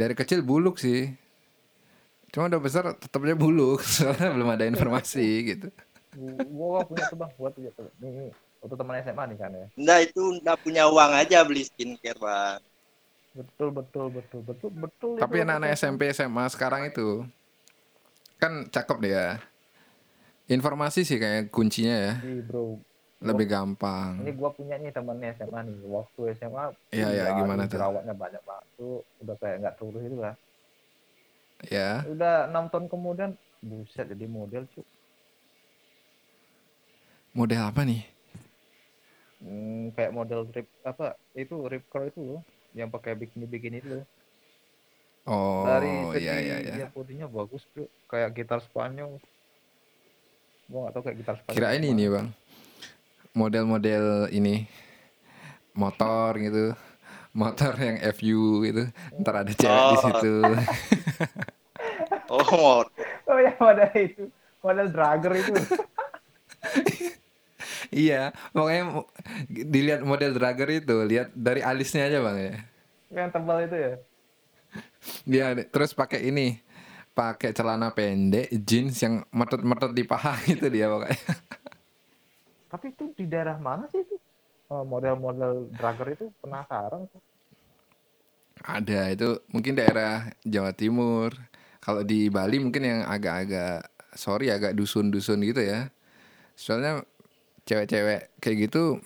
[0.00, 1.10] dari kecil buluk sih.
[2.30, 5.68] Cuma udah besar tetapnya buluk soalnya belum ada informasi gitu.
[6.14, 7.88] Gua gua punya tuh bang, gua punya tuh.
[8.00, 8.32] Nih, nih.
[8.58, 9.66] Waktu teman SMA nih kan ya.
[9.78, 12.58] Nggak itu nggak punya uang aja beli skincare bang.
[13.38, 15.14] Betul betul betul betul betul.
[15.14, 15.78] Tapi anak-anak.
[15.78, 17.22] SMP SMA sekarang itu
[18.42, 19.28] kan cakep deh ya.
[20.48, 22.80] Informasi sih kayak kuncinya ya, Ih, bro.
[23.18, 24.22] Lebih gampang.
[24.22, 25.76] Ini gua punya nih temannya SMA nih.
[25.84, 26.64] Waktu SMA.
[26.94, 27.78] Iya, iya, gimana tuh?
[27.78, 29.02] Jerawatnya banyak banget tuh.
[29.22, 30.34] Udah kayak nggak turun itu lah.
[31.66, 34.86] Ya, Udah enam tahun kemudian, buset jadi model cuy.
[37.34, 38.02] model apa nih?
[39.38, 42.42] Hmm, kayak model rip apa itu rip curl itu loh,
[42.74, 44.06] yang pakai bikini bikini itu loh.
[45.28, 46.74] Oh, Dari iya iya iya.
[46.82, 49.18] dia putihnya bagus tuh, kayak gitar Spanyol.
[50.66, 51.54] Gua nggak tahu kayak gitar Spanyol.
[51.58, 51.92] Kirain gimana.
[51.94, 52.26] ini bang,
[53.32, 54.64] model-model ini
[55.72, 56.74] motor gitu,
[57.32, 58.82] motor yang FU gitu.
[59.20, 60.02] Ntar ada cewek di Oh.
[60.02, 60.34] situ.
[62.28, 62.88] Oh, mod.
[63.24, 64.28] Oh ya model itu,
[64.60, 65.52] model dragger itu.
[67.94, 69.04] iya, pokoknya
[69.48, 72.54] dilihat model dragger itu, lihat dari alisnya aja bang ya.
[73.08, 73.92] yang tebal itu ya.
[75.24, 76.60] Dia terus pakai ini,
[77.16, 81.16] pakai celana pendek, jeans yang metot-metot di paha gitu dia pokoknya.
[82.68, 84.16] Tapi itu di daerah mana sih itu?
[84.68, 87.08] Oh, model-model dragger itu penasaran.
[88.60, 91.32] Ada itu mungkin daerah Jawa Timur.
[91.80, 95.88] Kalau di Bali mungkin yang agak-agak sorry agak dusun-dusun gitu ya.
[96.52, 97.00] Soalnya
[97.64, 99.00] cewek-cewek kayak gitu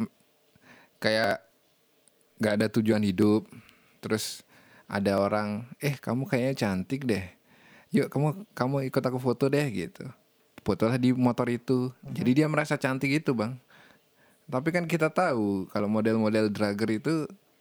[0.98, 1.46] kayak
[2.42, 3.46] nggak ada tujuan hidup.
[4.02, 4.42] Terus
[4.90, 7.22] ada orang, eh kamu kayaknya cantik deh.
[7.94, 10.10] Yuk kamu kamu ikut aku foto deh gitu.
[10.62, 11.90] Fotolah di motor itu.
[12.06, 13.58] Jadi dia merasa cantik itu bang.
[14.46, 17.14] Tapi kan kita tahu kalau model-model dragger itu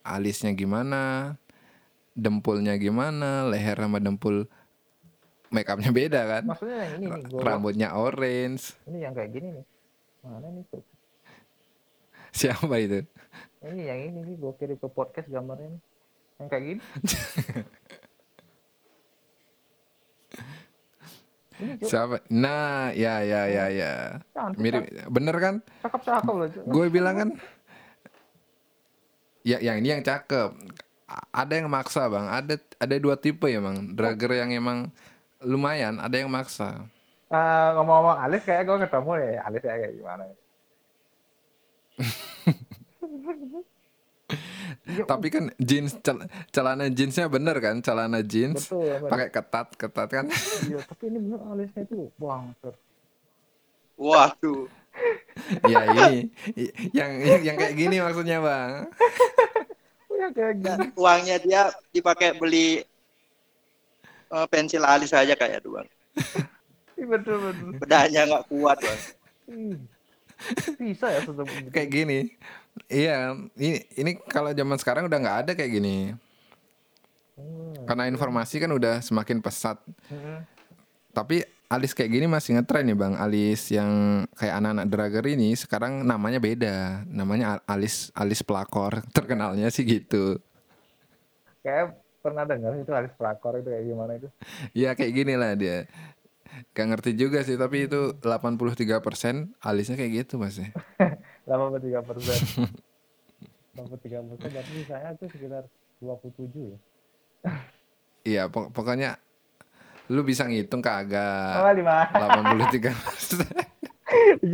[0.06, 1.34] alisnya gimana,
[2.18, 4.46] dempulnya gimana, leher sama dempul
[5.52, 6.44] make upnya beda kan.
[6.48, 8.76] Maksudnya yang ini nih, gua, Rambutnya orange.
[8.88, 9.66] ini yang kayak gini nih.
[10.24, 10.84] Mana nih tuh?
[12.32, 13.04] Siapa itu?
[13.62, 15.82] Ini yang ini nih, gua kirim ke podcast gambarnya nih.
[16.40, 16.82] Yang kayak gini.
[21.51, 21.51] ini Cuk.
[21.82, 22.26] Siapa?
[22.30, 23.92] Nah, ya ya ya ya.
[24.34, 25.56] Cantik, Mirip bener kan?
[25.86, 26.48] Cakep-cakep loh.
[26.50, 26.64] Cuk.
[26.68, 27.30] Gue bilang kan
[29.42, 30.54] Ya, yang ini yang cakep.
[31.34, 32.30] Ada yang maksa, Bang.
[32.30, 33.98] Ada ada dua tipe ya, Bang.
[33.98, 34.94] Dragger yang emang
[35.42, 36.86] lumayan, ada yang maksa.
[37.32, 40.24] Ah, ngomong-ngomong Alis kayak gue ketemu ya Alis ya kayak gimana
[44.86, 47.80] Iya, Tapi kan jeans cel- celana jeansnya bener kan?
[47.80, 50.26] Celana jeans ya, pakai ketat ketat kan?
[50.68, 52.44] Iya, tapi ini bener alisnya itu bang
[53.96, 54.66] Waduh.
[55.64, 56.28] ya ini
[56.92, 58.90] yang yang kayak gini maksudnya bang.
[60.12, 60.88] Ya kayak Ya, gini.
[60.94, 62.82] uangnya dia dipakai beli
[64.28, 65.88] eh, pensil alis aja kayak doang.
[66.96, 67.68] Ih, Betul betul.
[67.80, 69.02] Bedanya nggak kuat bang.
[70.78, 71.70] Bisa ya sesebut gitu.
[71.70, 72.20] Kayak gini.
[72.88, 76.16] Iya, ini ini kalau zaman sekarang udah nggak ada kayak gini.
[77.36, 77.76] Hmm.
[77.88, 79.80] Karena informasi kan udah semakin pesat.
[80.08, 80.44] Hmm.
[81.12, 83.14] Tapi alis kayak gini masih ngetren nih bang.
[83.20, 87.04] Alis yang kayak anak-anak dragger ini sekarang namanya beda.
[87.08, 89.04] Namanya al- alis alis pelakor.
[89.16, 90.40] Terkenalnya sih gitu.
[91.64, 94.28] Kayak pernah dengar itu alis pelakor itu kayak gimana itu?
[94.76, 95.88] Ya kayak gini lah dia.
[96.76, 100.68] Gak ngerti juga sih tapi itu 83% alisnya kayak gitu mas ya.
[101.46, 102.40] 83 persen.
[103.72, 105.64] 83 persen berarti sisanya itu sekitar
[106.00, 106.80] 27 ya.
[108.22, 109.18] Iya pok- pokoknya
[110.08, 111.56] lu bisa ngitung kagak.
[111.58, 112.06] Oh, lima.
[112.12, 112.92] 83
[114.42, 114.42] 17.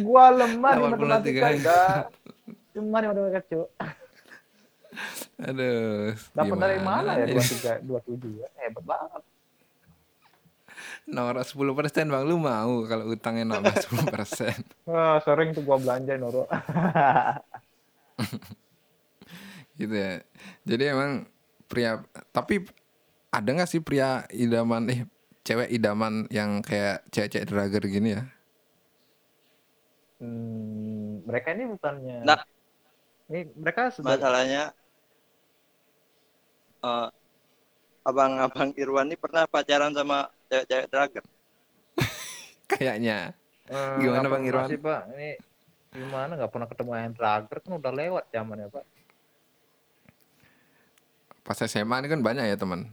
[0.00, 0.86] Gua lemah di 83.
[0.86, 1.46] matematika.
[2.70, 3.68] Cuma di matematika, Cuk.
[5.40, 6.12] Aduh.
[6.36, 7.34] Dapat dari mana ya ini?
[7.34, 8.48] 23 27 ya?
[8.60, 9.22] Hebat banget.
[11.08, 16.44] Nora 10% bang lu mau kalau utangnya nambah 10% Wah, sering tuh gua belanja Noro.
[19.80, 20.20] gitu ya.
[20.68, 21.24] Jadi emang
[21.66, 22.66] pria tapi
[23.30, 25.02] ada nggak sih pria idaman eh
[25.40, 28.22] cewek idaman yang kayak cewek-cewek dragger gini ya?
[30.20, 32.40] hmm, mereka ini bukannya Nah.
[33.30, 34.74] ini mereka sudah Masalahnya
[36.84, 37.08] eh,
[38.04, 41.24] abang-abang Irwan ini pernah pacaran sama cewek-cewek dragon.
[42.70, 43.18] Kayaknya.
[43.70, 44.66] Eh, Gimana, Bang Irwan?
[44.66, 45.00] sih, Pak?
[45.14, 45.30] Ini
[45.90, 48.84] gimana nggak pernah ketemu yang drager kan udah lewat zamannya, Pak.
[51.46, 52.90] Pas SMA ini kan banyak ya teman.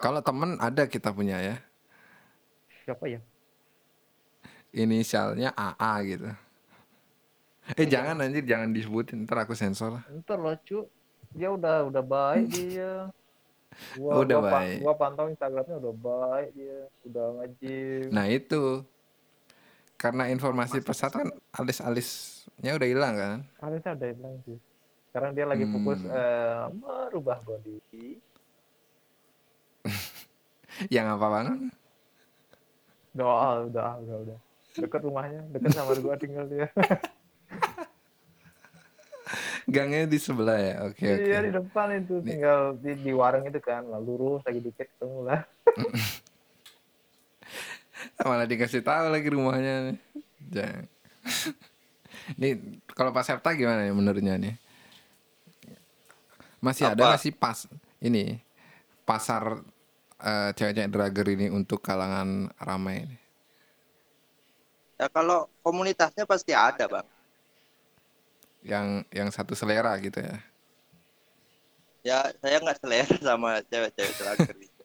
[0.00, 1.56] Kalau teman ada kita punya ya.
[2.84, 3.20] Siapa ya?
[4.74, 6.28] Inisialnya AA gitu.
[7.80, 10.04] Eh jangan anjir jangan disebutin ntar aku sensor.
[10.12, 10.84] Ntar loh, cu.
[11.32, 13.08] Dia udah udah baik dia.
[13.94, 14.78] Gua, Udah gua, baik.
[14.80, 16.80] gua pantau Instagramnya udah baik dia.
[17.02, 18.08] Udah nge-gym.
[18.10, 18.82] Nah itu
[19.94, 23.38] karena informasi pesat kan alis-alisnya udah hilang kan.
[23.60, 24.58] Alisnya udah hilang sih.
[25.08, 26.10] Sekarang dia lagi fokus Hmm.
[26.10, 27.76] eh, merubah body.
[30.94, 31.46] Yang apa bang?
[33.12, 34.38] Doa, udah, udah, udah.
[34.74, 36.66] Dekat rumahnya, dekat sama gua tinggal dia.
[39.64, 40.74] Gangnya di sebelah ya.
[40.88, 41.24] Oke oke.
[41.24, 45.18] Iya di depan itu tinggal di, di warung itu kan, lalu lurus lagi dikit ketemu
[45.24, 45.40] lah.
[48.28, 49.96] Malah dikasih tahu lagi rumahnya.
[50.52, 50.84] Jangan.
[52.40, 54.56] Nih kalau Pak Septa gimana nih menurutnya nih?
[56.64, 57.08] Masih ada Apa?
[57.12, 57.68] nggak sih pas
[58.00, 58.40] ini
[59.04, 59.60] pasar
[60.24, 63.16] eh, cewek-cewek dragger ini untuk kalangan ramai ini?
[64.96, 67.04] Ya kalau komunitasnya pasti ada bang.
[68.64, 70.36] Yang yang satu selera gitu ya.
[72.04, 74.84] Ya saya nggak selera sama cewek-cewek itu.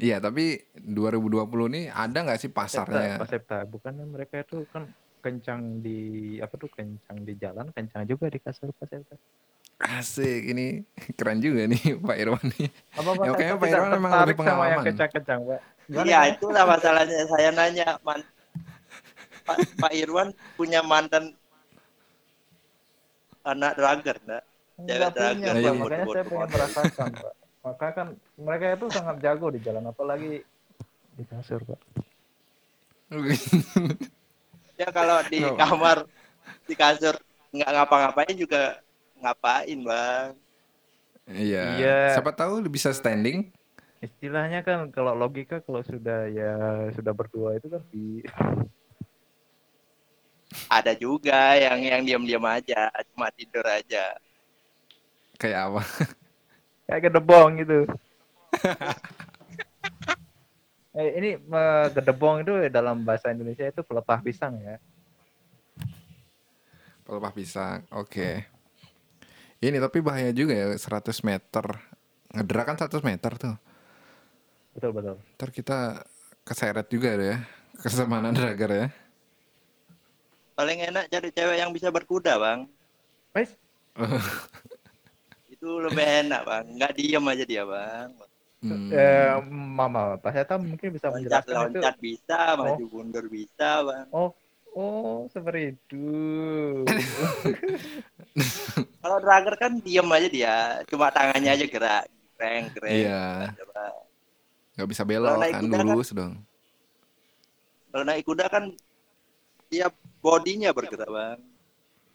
[0.00, 1.44] Iya, tapi 2020
[1.76, 3.20] nih ada nggak sih pasarnya?
[3.20, 3.68] Pasepta.
[3.68, 4.88] Bukannya mereka itu kan
[5.20, 5.98] kencang di
[6.40, 9.20] apa tuh kencang di jalan, kencang juga di kasur Pasepta.
[9.80, 10.84] Asik, ini
[11.20, 12.68] keren juga nih Pak Irwan nih.
[12.96, 14.84] Apa Ya, kayaknya Pak Irwan emang tertarik lebih sama yang pengalaman.
[14.84, 15.60] kencang-kencang, Pak?
[15.90, 17.28] Iya itulah masalahnya.
[17.28, 18.24] Saya nanya man,
[19.44, 21.36] Pak, Pak Irwan punya mantan
[23.44, 24.44] anak dragon, enggak?
[24.80, 25.60] Enggak Cewek Pak.
[25.60, 27.34] yang makanya saya pengen merasakan, Pak.
[27.60, 28.06] Maka kan
[28.40, 30.40] mereka itu sangat jago di jalan, apalagi
[31.16, 31.80] di kasur, Pak.
[34.80, 35.58] Ya kalau di No.
[35.60, 36.08] kamar
[36.64, 37.18] di kasur
[37.52, 38.80] nggak ngapa-ngapain juga
[39.20, 40.28] ngapain bang.
[41.28, 41.64] Iya.
[41.76, 41.98] Iya.
[42.16, 43.52] Siapa tahu bisa standing.
[44.00, 46.56] Istilahnya kan kalau logika kalau sudah ya
[46.96, 48.24] sudah berdua itu kan di
[50.66, 54.18] Ada juga yang yang diam-diam aja, cuma tidur aja.
[55.38, 55.82] Kayak apa?
[56.90, 57.78] kayak gedebong gitu.
[60.98, 64.76] eh, ini eh, gedebong itu dalam bahasa Indonesia itu pelepah pisang ya.
[67.06, 67.86] Pelepah pisang.
[67.94, 68.42] Oke.
[69.62, 71.66] Ini tapi bahaya juga ya 100 meter.
[72.34, 73.56] Ngedrak kan 100 meter tuh.
[74.74, 75.16] Betul betul.
[75.38, 75.78] Ntar kita
[76.42, 77.38] keseret juga ya.
[77.82, 78.86] Kesemanan dragar ya.
[80.60, 82.68] Paling enak cari cewek yang bisa berkuda bang.
[83.32, 83.56] Wes,
[85.56, 86.64] Itu lebih enak bang.
[86.76, 88.12] Nggak diem aja dia bang.
[88.60, 88.92] Hmm.
[88.92, 91.80] eh, Mama, Pak Seta mungkin bisa menjelaskan itu.
[91.80, 94.06] Loncat-loncat bisa, maju mundur bisa bang.
[94.12, 94.36] Oh,
[94.76, 96.04] oh seperti itu.
[99.00, 100.56] Kalau drager kan diem aja dia,
[100.92, 102.04] cuma tangannya aja gerak,
[102.36, 103.08] greng greng.
[103.08, 103.56] Iya.
[103.64, 103.96] Coba.
[104.76, 106.36] Nggak bisa belok kan kan- lurus dong.
[107.88, 108.76] Kalau naik kuda kan
[109.72, 111.40] tiap bodinya bergerak bang.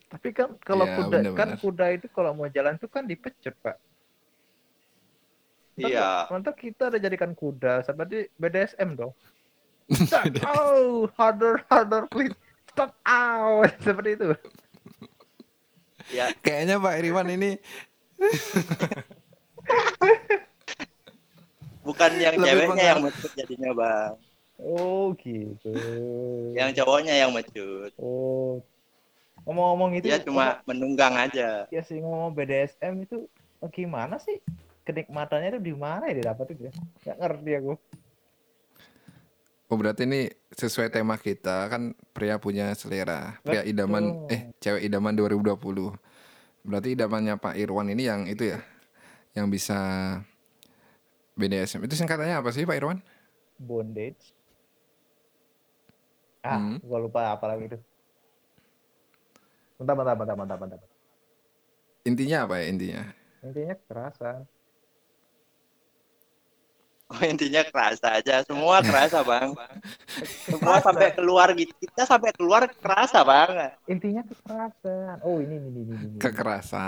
[0.05, 1.57] Tapi kan kalau Iya, kuda kan benar-benar.
[1.59, 3.77] kuda itu kalau mau jalan tuh kan dipecut pak.
[5.75, 6.29] Iya.
[6.31, 9.11] Nanti kita ada jadikan kuda seperti BDSM dong.
[10.07, 12.33] Stop, oh, harder, harder, please.
[12.73, 13.69] Stop, out.
[13.85, 14.33] Seperti itu.
[16.13, 17.57] Ya, Kayaknya Pak Irwan ini
[21.85, 24.13] bukan yang Lebih ceweknya yang mecut jadinya bang.
[24.55, 25.71] Oh gitu.
[26.55, 27.91] Yang cowoknya yang mecut.
[27.99, 28.63] Oh.
[29.43, 30.07] Ngomong-ngomong itu.
[30.07, 31.67] Dia cuma menunggang aja.
[31.67, 33.27] Ya sih ngomong BDSM itu
[33.59, 34.39] oh, gimana sih?
[34.87, 36.73] Kenikmatannya itu di mana ya didapat itu ya?
[37.03, 37.73] Nggak ngerti aku.
[39.65, 43.73] Oh berarti ini sesuai tema kita kan pria punya selera pria Betul.
[43.73, 45.57] idaman eh cewek idaman 2020
[46.61, 48.61] berarti idamannya Pak Irwan ini yang itu ya
[49.33, 49.75] yang bisa
[51.33, 53.01] BDSM itu singkatannya apa sih Pak Irwan?
[53.57, 54.34] Bondage.
[56.45, 56.77] Ah, Hmm.
[56.88, 57.77] gua lupa apa lagi itu.
[59.79, 60.79] Bentar, bentar, bentar, bentar, bentar.
[62.10, 63.03] Intinya apa ya intinya?
[63.45, 64.39] Intinya kekerasan.
[67.05, 68.41] Oh, intinya kerasa aja.
[68.49, 69.49] Semua kerasa bang.
[70.49, 71.69] Semua sampai keluar gitu.
[71.77, 73.49] Kita sampai keluar kerasa bang.
[73.86, 75.21] Intinya kekerasan.
[75.21, 76.08] Oh, ini, ini, ini, ini.
[76.10, 76.21] ini.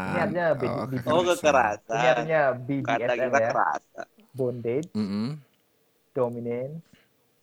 [0.10, 0.28] Ini Kekerasan.
[0.58, 2.02] B- Oh, B- Oh kekerasan.
[2.18, 2.40] artinya
[2.82, 3.52] Kata BDSM kita ya.
[3.54, 4.02] kerasa.
[4.34, 5.38] Bondage, Mm-mm.
[6.16, 6.84] dominance,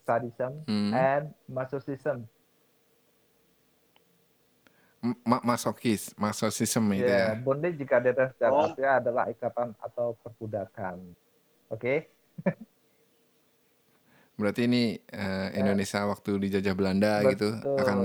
[0.05, 0.93] sadism, Hmm.
[0.93, 2.29] and masochism.
[5.05, 7.37] Ma- masokis, masochism itu Ya, ya.
[7.37, 8.65] bondage jika data secara Oh.
[8.65, 10.97] harfiah adalah ikatan atau perbudakan.
[11.69, 12.09] Oke?
[14.35, 17.77] Berarti ini eh, Indonesia waktu dijajah Belanda gitu Betul.
[17.79, 17.99] akan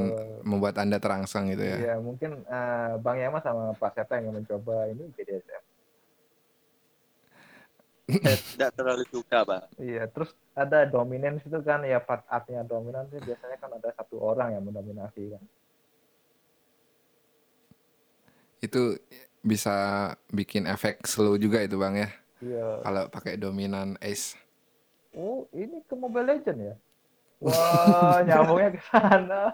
[0.43, 1.77] membuat Anda terangsang gitu ya.
[1.79, 5.58] Iya, mungkin eh, Bang Yama sama Pak Seta yang mencoba ini BDSM.
[8.09, 9.65] Saya tidak terlalu suka bang.
[9.77, 14.17] Iya, terus ada dominance itu kan ya part artinya dominan sih biasanya kan ada satu
[14.17, 15.43] orang yang mendominasi kan.
[18.59, 18.97] Itu
[19.45, 19.77] bisa
[20.33, 22.09] bikin efek slow juga itu Bang ya.
[22.41, 22.81] Iya.
[22.81, 24.35] Kalau pakai dominan ace.
[25.13, 26.75] Oh, ini ke Mobile Legend ya?
[27.39, 29.53] Wah, nyambungnya ke sana.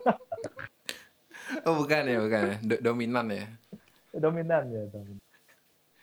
[1.68, 2.56] Oh bukan ya, bukan ya.
[2.66, 3.46] Do- dominan ya.
[4.16, 5.24] Dominan ya, dominan.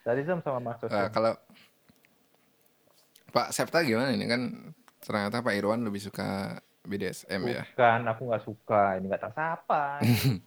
[0.03, 0.91] Sadism sama maksud.
[0.91, 1.38] Nah, kalau
[3.33, 4.53] Pak Septa gimana ini kan
[5.01, 7.64] ternyata Pak Irwan lebih suka BDSM ya.
[7.73, 8.83] Bukan, aku nggak suka.
[9.01, 9.83] Ini nggak tersapa.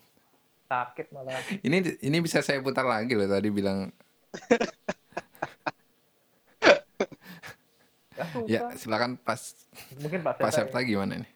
[0.72, 1.42] Sakit malah.
[1.62, 3.90] Ini ini bisa saya putar lagi loh tadi bilang
[8.16, 9.54] Nggak ya silakan pas
[10.00, 10.72] Mungkin Pak Pak Seta.
[10.72, 11.32] Septa gimana nih?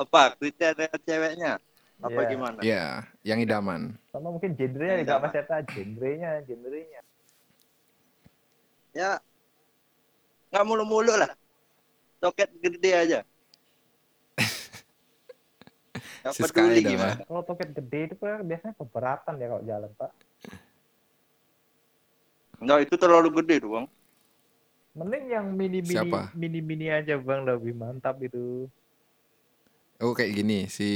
[0.00, 1.52] Apa kriteria ceweknya?
[2.00, 2.30] Apa Iya.
[2.32, 2.58] gimana?
[2.64, 2.84] Ya,
[3.20, 4.00] yang idaman.
[4.08, 5.24] Sama mungkin genrenya Ini juga sama.
[5.28, 5.56] Pak Seta.
[5.68, 7.00] Genrenya, genrenya.
[8.96, 9.20] Ya
[10.50, 11.30] nggak mulu-mulu lah.
[12.20, 13.18] Soket gede aja.
[16.20, 17.16] Gak Sesekali peduli gimana.
[17.24, 20.10] Kalau toket gede itu kan biasanya keberatan ya kalau jalan, Pak.
[22.60, 23.88] Nggak itu terlalu gede doang.
[24.92, 26.28] Mending yang mini-mini Siapa?
[26.36, 28.68] mini-mini aja, Bang, lebih mantap itu.
[29.96, 30.88] Oh kayak gini si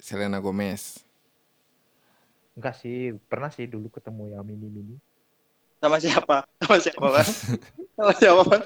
[0.00, 1.04] Selena Gomez.
[2.56, 4.96] Enggak sih, pernah sih dulu ketemu yang mini-mini.
[5.80, 6.48] Sama siapa?
[6.62, 7.28] Sama siapa bang?
[7.96, 8.64] Sama siapa bang?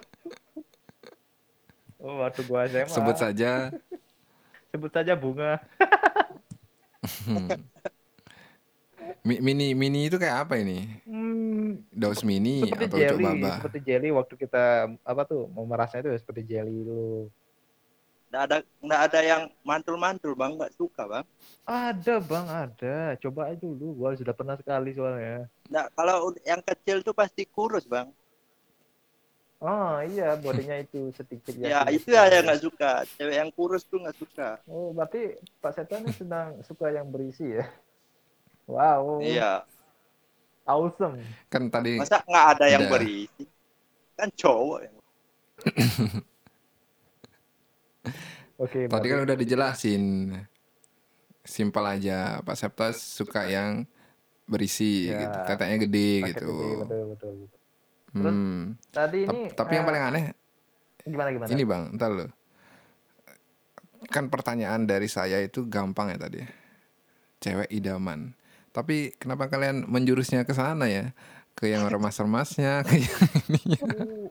[1.99, 2.87] Oh, waktu gua SMA.
[2.93, 3.51] Sebut saja
[4.71, 5.59] Sebut saja bunga.
[9.27, 10.87] Mi- mini mini itu kayak apa ini?
[11.03, 14.65] Hmm, Daus mini seperti atau jelly, coba seperti jelly waktu kita
[15.03, 17.27] apa tuh mau merasnya itu ya seperti jelly dulu.
[18.31, 20.55] Nggak ada nggak ada yang mantul-mantul bang.
[20.55, 21.27] Nggak suka bang.
[21.67, 22.97] Ada bang, ada.
[23.19, 23.87] Coba aja dulu.
[23.99, 25.51] Gua sudah pernah sekali soalnya.
[25.67, 28.07] Nggak, kalau yang kecil tuh pasti kurus bang.
[29.61, 31.97] Oh iya, bodinya itu sedikit Ya, kurus.
[31.97, 32.87] itu ya yang nggak suka.
[33.17, 34.49] Cewek yang kurus tuh nggak suka.
[34.71, 35.19] Oh berarti
[35.63, 37.65] Pak Setan ini sedang suka yang berisi ya?
[38.67, 39.67] Wow, Iya.
[40.67, 41.37] awesome.
[41.53, 42.91] kan tadi Masa nggak ada yang Udah.
[42.91, 43.45] berisi?
[44.19, 44.97] Kan cowok yang
[48.59, 48.89] Oke.
[48.91, 50.03] tadi kan udah dijelasin.
[51.47, 53.87] Simpel aja Pak Septa suka yang
[54.53, 55.39] berisi Ya, gitu.
[55.47, 56.47] Teteknya gede paket gitu.
[56.49, 57.33] gede, betul betul.
[57.43, 57.56] betul.
[58.09, 58.75] Terus, Hmm.
[58.89, 59.51] Tadi ini.
[59.51, 60.25] tapi yang eh, paling aneh
[61.03, 61.49] gimana gimana?
[61.49, 62.27] ini Bang, entar lo.
[64.07, 66.41] Kan pertanyaan dari saya itu gampang ya tadi.
[67.39, 68.33] Cewek idaman.
[68.71, 71.11] Tapi kenapa kalian menjurusnya ke sana ya?
[71.53, 73.17] Ke yang remas-remasnya, ke yang.
[73.81, 74.29] Uh,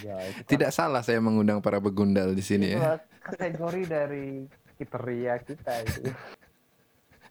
[0.00, 2.98] ya, kan- Tidak salah saya mengundang para begundal di sini itu ya.
[3.20, 4.26] kategori dari
[4.74, 6.00] kriteria kita itu.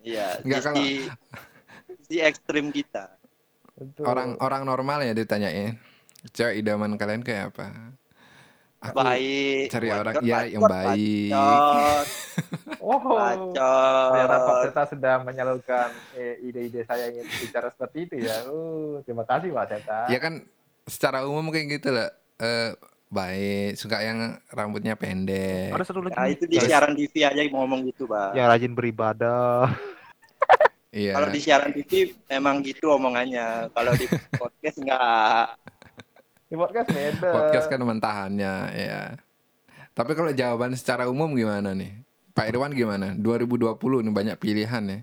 [0.03, 0.85] Iya, Nggak, kalau-
[2.03, 3.15] sisi ekstrim kita.
[3.91, 4.03] Betul.
[4.07, 5.75] Orang orang normal ya ditanyain.
[6.31, 7.93] Cewek idaman kalian kayak apa?
[8.83, 9.71] Aku baik.
[9.71, 11.31] cari Bacot, orang ya yang baik.
[11.31, 12.07] Bacot,
[12.83, 12.99] Oh,
[13.55, 14.37] ternyata
[14.75, 15.87] Pak sudah menyalurkan
[16.19, 18.43] eh, ide-ide saya ingin bicara seperti itu ya.
[18.43, 19.99] Uh, terima kasih Pak Serta.
[20.11, 20.43] Ya kan
[20.83, 22.11] secara umum kayak gitu lah.
[22.43, 22.75] Eh,
[23.07, 25.71] baik, suka yang rambutnya pendek.
[25.71, 28.35] Ada satu lagi Nah, itu di siaran TV aja ngomong gitu, Bang.
[28.35, 29.71] yang rajin beribadah.
[30.93, 31.17] Iya.
[31.17, 33.73] Kalau di siaran TV memang gitu omongannya.
[33.73, 34.05] Kalau di
[34.41, 35.47] podcast enggak.
[36.45, 37.29] Di podcast beda.
[37.33, 39.01] Podcast kan mentahannya, ya.
[39.97, 41.97] Tapi kalau jawaban secara umum gimana nih?
[42.37, 43.17] Pak Irwan gimana?
[43.17, 44.99] 2020 ini banyak pilihan ya.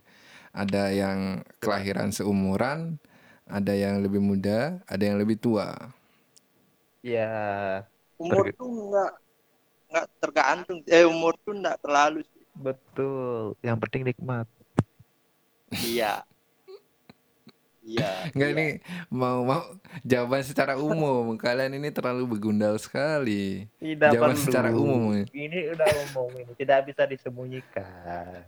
[0.55, 1.19] Ada yang
[1.59, 2.99] kelahiran seumuran,
[3.51, 5.75] ada yang lebih muda, ada yang lebih tua.
[7.03, 7.83] Ya,
[8.21, 9.13] Umur tuh enggak
[9.91, 10.79] enggak tergantung.
[10.87, 12.43] Eh umur tuh enggak terlalu sih.
[12.55, 13.59] betul.
[13.65, 14.47] Yang penting nikmat.
[15.71, 16.27] Iya.
[17.81, 18.11] Iya.
[18.37, 18.57] Enggak iya.
[18.59, 18.67] ini
[19.11, 19.63] mau mau
[20.05, 21.35] jawaban secara umum.
[21.41, 23.67] Kalian ini terlalu begundal sekali.
[23.81, 24.45] Tidak Jawaban perlu.
[24.45, 25.03] secara umum.
[25.17, 25.25] ya.
[25.33, 28.45] Ini udah umum ini, tidak bisa disembunyikan.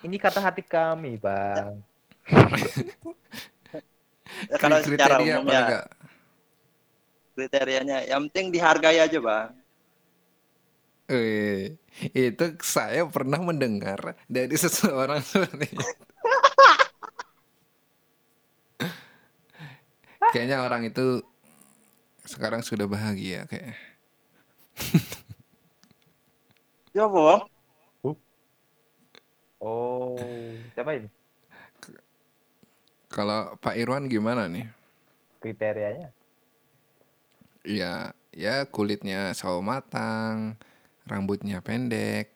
[0.00, 1.84] Ini kata hati kami, Bang.
[4.48, 5.86] Ya, Kalau secara Kriteria umum apa ya enggak?
[7.30, 9.59] kriterianya yang penting dihargai aja, Bang.
[11.10, 11.74] Eh,
[12.14, 15.90] itu saya pernah mendengar dari seseorang seperti itu.
[20.30, 21.18] Kayaknya orang itu
[22.22, 23.74] sekarang sudah bahagia kayak.
[26.94, 27.50] Ya, Bang.
[29.60, 30.16] Oh,
[30.72, 31.10] siapa ini?
[33.10, 34.70] Kalau Pak Irwan gimana nih?
[35.42, 36.14] Kriterianya?
[37.66, 40.56] Ya, ya kulitnya sawo matang,
[41.10, 42.30] rambutnya pendek,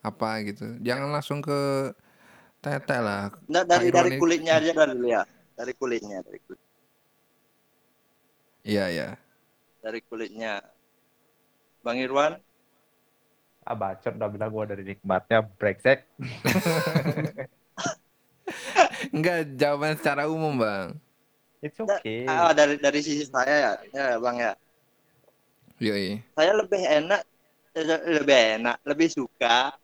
[0.00, 0.80] apa gitu.
[0.80, 1.92] Jangan langsung ke
[2.64, 3.28] tete lah.
[3.44, 5.28] Nah, dari dari kulitnya aja dulu ya.
[5.54, 6.62] Dari kulitnya, dari kulit.
[8.64, 9.08] Iya, ya.
[9.84, 10.64] Dari kulitnya.
[11.84, 12.40] Bang Irwan,
[13.64, 16.04] Ah, bacot udah bilang gua dari nikmatnya brengsek.
[19.16, 21.00] Enggak, jawaban secara umum, Bang.
[21.64, 22.28] It's okay.
[22.28, 24.52] ah, dari dari sisi saya ya, ya Bang ya.
[25.80, 26.20] Yoi.
[26.36, 27.24] Saya lebih enak
[28.18, 29.74] lebih enak, lebih suka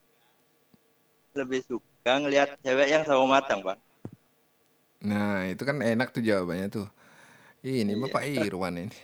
[1.35, 3.79] lebih suka ngelihat cewek yang sama matang, Bang.
[5.01, 6.89] Nah, itu kan enak tuh jawabannya tuh.
[7.63, 8.01] Ini Iya.
[8.03, 8.97] Bapak Irwan ini.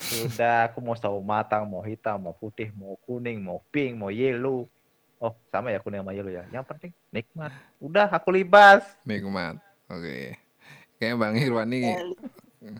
[0.00, 4.68] Sudah, aku mau sawo matang, mau hitam, mau putih, mau kuning, mau pink, mau yellow.
[5.20, 6.44] Oh, sama ya kuning sama yellow ya.
[6.52, 7.52] Yang penting nikmat.
[7.80, 8.84] Udah, aku libas.
[9.04, 9.60] Nikmat.
[9.88, 10.36] Oke.
[11.00, 11.92] Kayaknya Bang Irwan ini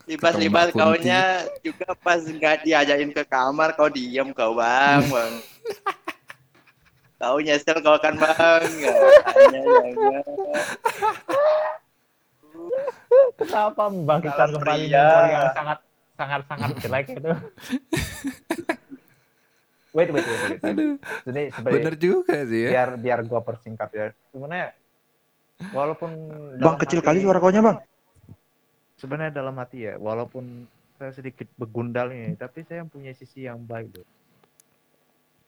[0.05, 5.33] Libas-libas kaunya juga pas nggak diajakin ke kamar kau diem kau bang bang
[7.16, 8.93] kau nyesel kau kan bang tanya.
[13.37, 15.78] Kenapa membangkitkan kembali memori yang sangat
[16.14, 17.31] sangat sangat jelek itu?
[19.97, 20.61] wait, wait, wait, wait.
[20.62, 20.93] Aduh,
[21.24, 22.70] Jadi sebagai bener juga sih ya.
[22.70, 24.07] biar biar gua persingkat ya.
[24.31, 24.76] Sebenarnya
[25.72, 26.11] walaupun
[26.61, 27.76] Bang kecil hati- kali suara kaunya bang.
[29.01, 30.69] Sebenarnya dalam hati ya, walaupun
[31.01, 34.09] saya sedikit begundal ini, tapi saya punya sisi yang baik loh.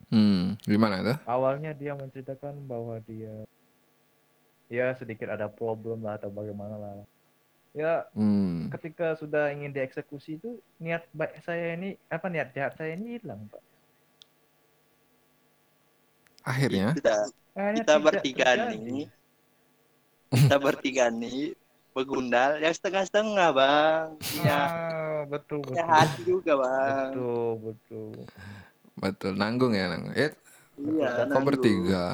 [0.09, 1.17] Hmm, gimana tuh?
[1.29, 3.45] Awalnya dia menceritakan bahwa dia
[4.73, 6.93] ya sedikit ada problem lah atau bagaimana lah.
[7.73, 12.97] Ya Hmm, ketika sudah ingin dieksekusi itu niat baik saya ini apa niat jahat saya
[12.97, 13.65] ini hilang pak.
[16.43, 17.17] akhirnya kita
[17.55, 18.77] kita bertiga terjadi.
[18.77, 19.05] nih
[20.33, 21.55] kita bertiga nih
[21.93, 25.93] begundal ya setengah-setengah bang punya Ah, betul punya betul.
[25.93, 28.11] hati juga bang Betul betul.
[28.95, 30.12] betul nanggung ya nanggung.
[30.12, 30.30] Eh,
[30.78, 31.47] iya kok nanggung.
[31.49, 32.05] bertiga?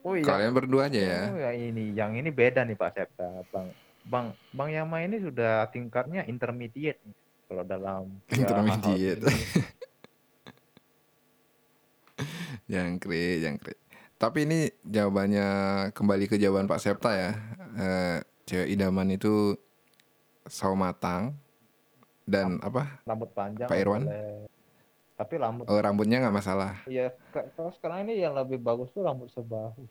[0.00, 0.24] Oh iya.
[0.24, 1.20] Kalian berdua aja ya.
[1.28, 3.68] Oh ya ini, yang ini beda nih Pak Septa, Bang.
[4.00, 9.20] Bang, Bang Yama ini sudah tingkatnya intermediate nih, kalau dalam ya, Intermediate.
[9.20, 9.44] ini.
[12.70, 13.78] Jangkrik, jangkrik.
[14.16, 15.48] Tapi ini jawabannya
[15.92, 17.30] kembali ke jawaban Pak Septa ya.
[17.76, 18.18] Eh,
[18.50, 19.54] cewek idaman itu
[20.44, 21.38] sawo matang
[22.26, 22.98] dan apa?
[23.04, 23.70] Rambut panjang.
[23.70, 24.02] Pak Irwan?
[24.04, 24.50] boleh.
[25.14, 26.80] Tapi rambut, Oh, rambutnya nggak masalah.
[26.86, 29.84] iya kalau sekarang ini yang lebih bagus tuh rambut sebahu.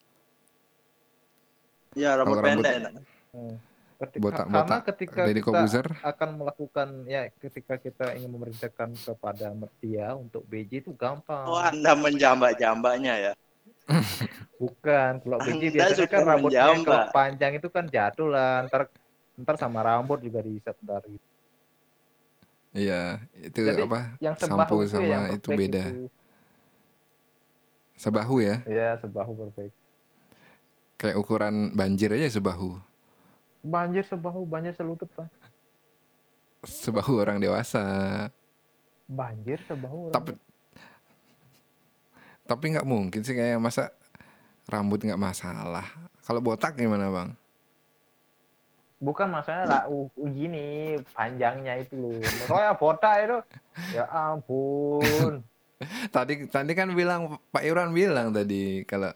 [1.94, 2.94] iya rambut Kalau rambut- pendek enak.
[3.32, 3.56] Hmm.
[4.00, 5.88] Ketika, Botak- karena botak, ketika Deddy kita Kobuzer.
[6.02, 11.44] akan melakukan ya ketika kita ingin memerintahkan kepada dia untuk BJ itu gampang.
[11.46, 13.32] oh anda menjambak-jambaknya ya
[14.62, 18.92] Bukan, kalau Anda biasanya kan rambutnya kalau panjang itu kan jatuh lah, ntar
[19.40, 21.28] ntar sama rambut juga diiset ntar gitu.
[22.70, 24.14] Iya, itu Jadi, apa?
[24.22, 25.84] Yang Sampo sebahu itu sama yang itu beda.
[25.90, 26.06] itu.
[27.98, 28.56] Sebahu ya.
[28.70, 29.74] Ya, sebahu perfect.
[31.02, 32.78] Kayak ukuran banjir aja sebahu.
[33.66, 35.28] Banjir sebahu, banjir selutut, Pak.
[36.64, 37.84] Sebahu orang dewasa.
[39.10, 40.14] Banjir sebau.
[40.14, 40.38] Tapi
[42.50, 43.94] tapi nggak mungkin sih kayak masa
[44.66, 45.86] rambut nggak masalah.
[46.26, 47.30] Kalau botak gimana bang?
[49.00, 49.84] bukan maksudnya lah
[50.20, 52.20] gini panjangnya itu loh.
[52.46, 53.38] Soalnya botak itu
[53.96, 55.40] ya ampun.
[56.12, 59.16] Tadi tadi kan bilang Pak Irwan bilang tadi kalau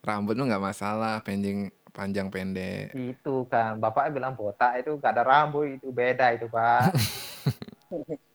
[0.00, 2.96] rambut lu nggak masalah, panjang panjang pendek.
[2.96, 6.88] itu kan bapaknya bilang botak itu gak ada rambut itu beda itu pak.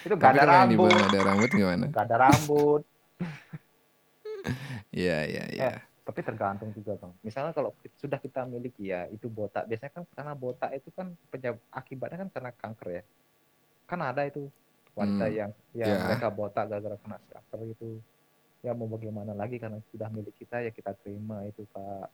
[0.00, 1.84] itu gak ada rambut, dibilang ada rambut gimana?
[1.92, 2.82] gak ada rambut.
[4.90, 5.72] Iya iya iya.
[6.02, 7.12] Tapi tergantung juga bang.
[7.22, 7.70] Misalnya kalau
[8.00, 9.68] sudah kita miliki ya itu botak.
[9.70, 13.02] Biasanya kan karena botak itu kan penyab- akibatnya kan karena kanker ya.
[13.86, 14.50] Kan ada itu
[14.96, 15.98] wanita Hmm, yang ya ya.
[16.10, 17.88] mereka botak gara-gara kena kanker itu.
[18.66, 22.10] Ya mau bagaimana lagi karena sudah milik kita ya kita terima itu pak.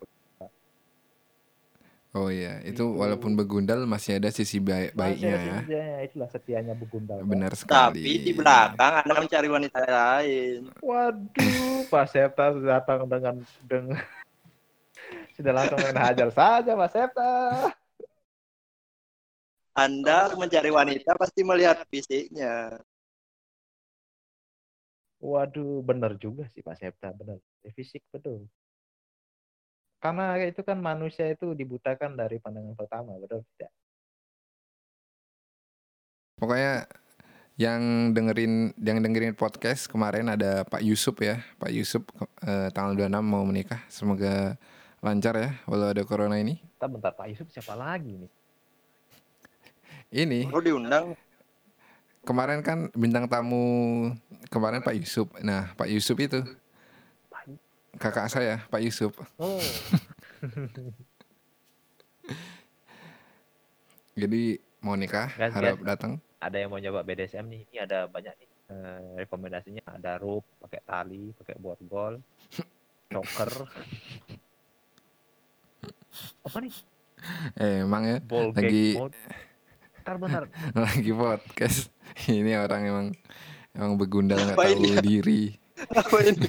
[2.16, 2.96] Oh iya, itu Itu.
[2.96, 6.00] walaupun begundal masih ada sisi baik baiknya ya.
[6.00, 7.20] Itulah setianya begundal.
[7.20, 8.00] Benar sekali.
[8.00, 10.72] Tapi di belakang Anda mencari wanita lain.
[10.80, 14.00] Waduh, Pak Septa datang dengan dengan
[15.36, 17.32] sudah langsung hajar saja Pak Septa.
[19.76, 22.80] Anda mencari wanita pasti melihat fisiknya.
[25.20, 27.36] Waduh, benar juga sih Pak Septa, benar.
[27.60, 28.48] Ya, Fisik betul.
[29.96, 33.72] Karena itu kan manusia itu dibutakan dari pandangan pertama, betul tidak?
[36.36, 36.84] Pokoknya
[37.56, 41.40] yang dengerin yang dengerin podcast kemarin ada Pak Yusuf ya.
[41.56, 42.04] Pak Yusuf
[42.44, 43.80] eh, tanggal 26 mau menikah.
[43.88, 44.60] Semoga
[45.00, 46.60] lancar ya walau ada corona ini.
[46.76, 48.32] Bentar, bentar, Pak Yusuf siapa lagi nih?
[50.12, 51.16] Ini Perlu diundang.
[52.26, 54.12] kemarin kan bintang tamu
[54.52, 55.32] kemarin Pak Yusuf.
[55.40, 56.44] Nah, Pak Yusuf itu.
[57.96, 59.12] Kakak saya, Pak Yusuf.
[59.36, 59.56] Oh,
[64.16, 64.42] Jadi
[64.80, 65.86] mau nikah, Gas, harap gas.
[65.86, 66.12] datang.
[66.38, 67.62] ada yang mau nyoba BDSM nih.
[67.66, 69.82] Ini ada banyak nih eh, rekomendasinya.
[69.90, 72.20] Ada rope, pakai tali, pakai borgol,
[73.06, 73.50] choker.
[76.46, 76.72] Apa nih?
[77.56, 79.16] Eh, emang ya Ball Lagi- mode.
[79.96, 80.42] Bentar, bentar.
[80.86, 81.90] lagi podcast.
[82.24, 83.06] Ini orang emang
[83.74, 85.42] emang begundal nggak Ngapain tahu diri.
[85.90, 86.48] Apa ini?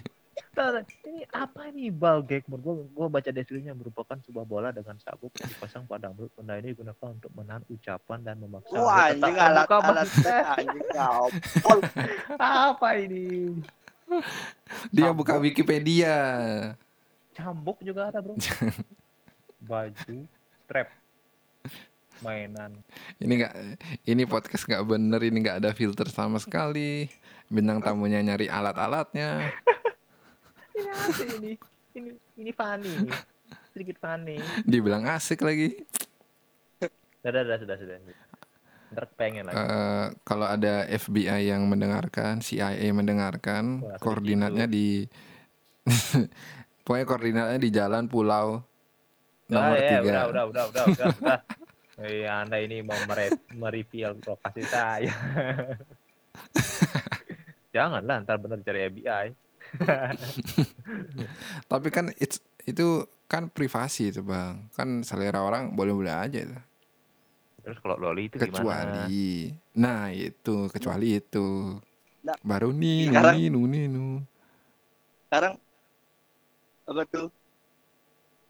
[0.54, 0.74] Bentar,
[1.18, 2.62] ini apa ini ball gag mode?
[2.62, 6.30] Gua, gua baca deskripsinya merupakan sebuah bola dengan sabuk yang dipasang pada mulut.
[6.38, 8.78] Benda ini digunakan untuk menahan ucapan dan memaksa.
[8.78, 10.10] Wah, anjing alat alat
[10.62, 11.26] anjing kau.
[11.66, 11.80] Pol.
[12.70, 13.58] apa ini?
[14.94, 15.26] Dia Sabuk.
[15.26, 16.16] buka Wikipedia.
[17.34, 18.38] Cambuk juga ada, Bro.
[19.68, 20.18] Baju,
[20.64, 20.90] strap,
[22.22, 22.78] mainan.
[23.18, 23.54] Ini nggak
[24.06, 27.10] ini podcast nggak bener ini nggak ada filter sama sekali.
[27.50, 29.50] Bintang tamunya nyari alat-alatnya.
[30.88, 31.54] Ini ini?
[31.94, 33.12] Ini ini funny ini.
[33.72, 34.38] Sedikit funny.
[34.64, 35.86] Dibilang asik lagi.
[37.22, 37.98] Sudah, sudah, sudah, sudah.
[38.88, 39.58] Ntar pengen lagi.
[39.58, 45.04] Eh, kalau ada FBI yang mendengarkan, CIA mendengarkan, Wah, koordinatnya di
[46.84, 48.64] pokoknya koordinatnya di jalan pulau
[49.48, 50.02] nomor Ah, ya, tiga.
[50.02, 51.40] Udah, udah, udah, udah, udah, udah.
[51.98, 55.10] Iya, Anda ini mau mere- mereveal lokasi saya.
[57.76, 59.26] Janganlah, ntar bener cari FBI.
[61.72, 64.68] Tapi kan it's, itu kan privasi itu bang.
[64.74, 66.58] Kan selera orang boleh-boleh aja itu.
[67.64, 69.12] Terus kalau loli itu gimana?
[69.12, 71.48] Kecuali, nah itu kecuali itu.
[72.24, 74.06] Nah, Baru nih, sekarang- nunu, nunu.
[75.28, 75.54] Sekarang
[76.88, 77.28] apa tuh?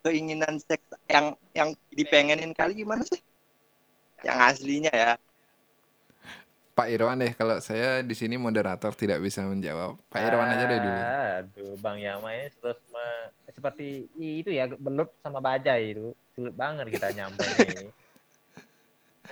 [0.05, 3.19] Keinginan seks yang yang dipengenin kali gimana sih?
[4.23, 5.11] Yang aslinya ya.
[6.77, 9.97] Pak Irwan deh, kalau saya di sini moderator tidak bisa menjawab.
[10.13, 11.01] Pak Irwan aja deh dulu.
[11.01, 16.13] Aduh, Bang Yama ini terus me- seperti itu ya, belut sama bajai itu.
[16.37, 17.89] Sulit banget kita nyampe nih.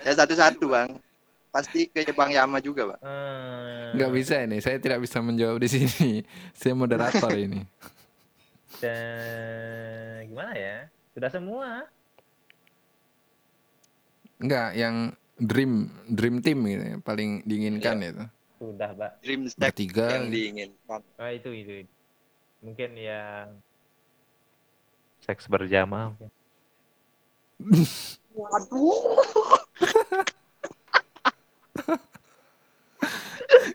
[0.02, 0.90] Ya satu-satu bang.
[1.54, 2.98] Pasti ke Bang Yama juga pak.
[3.00, 6.26] Hmm, Nggak bisa ini, saya tidak bisa menjawab di sini.
[6.58, 7.62] Saya moderator ini.
[8.82, 10.76] dan- gimana ya?
[11.14, 11.86] Sudah semua.
[14.36, 18.24] Enggak, yang dream dream team gitu, ya, paling diinginkan itu.
[18.56, 19.12] Sudah, Mbak.
[19.20, 20.16] Dream sex Bertiga.
[20.16, 21.00] yang diinginkan.
[21.20, 21.84] Oh, itu itu.
[22.64, 23.52] Mungkin yang
[25.20, 26.30] seks berjamaah mungkin.
[28.36, 29.20] Waduh.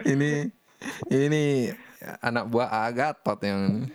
[0.12, 0.50] ini
[1.14, 1.70] ini
[2.22, 3.86] anak buah Agatot yang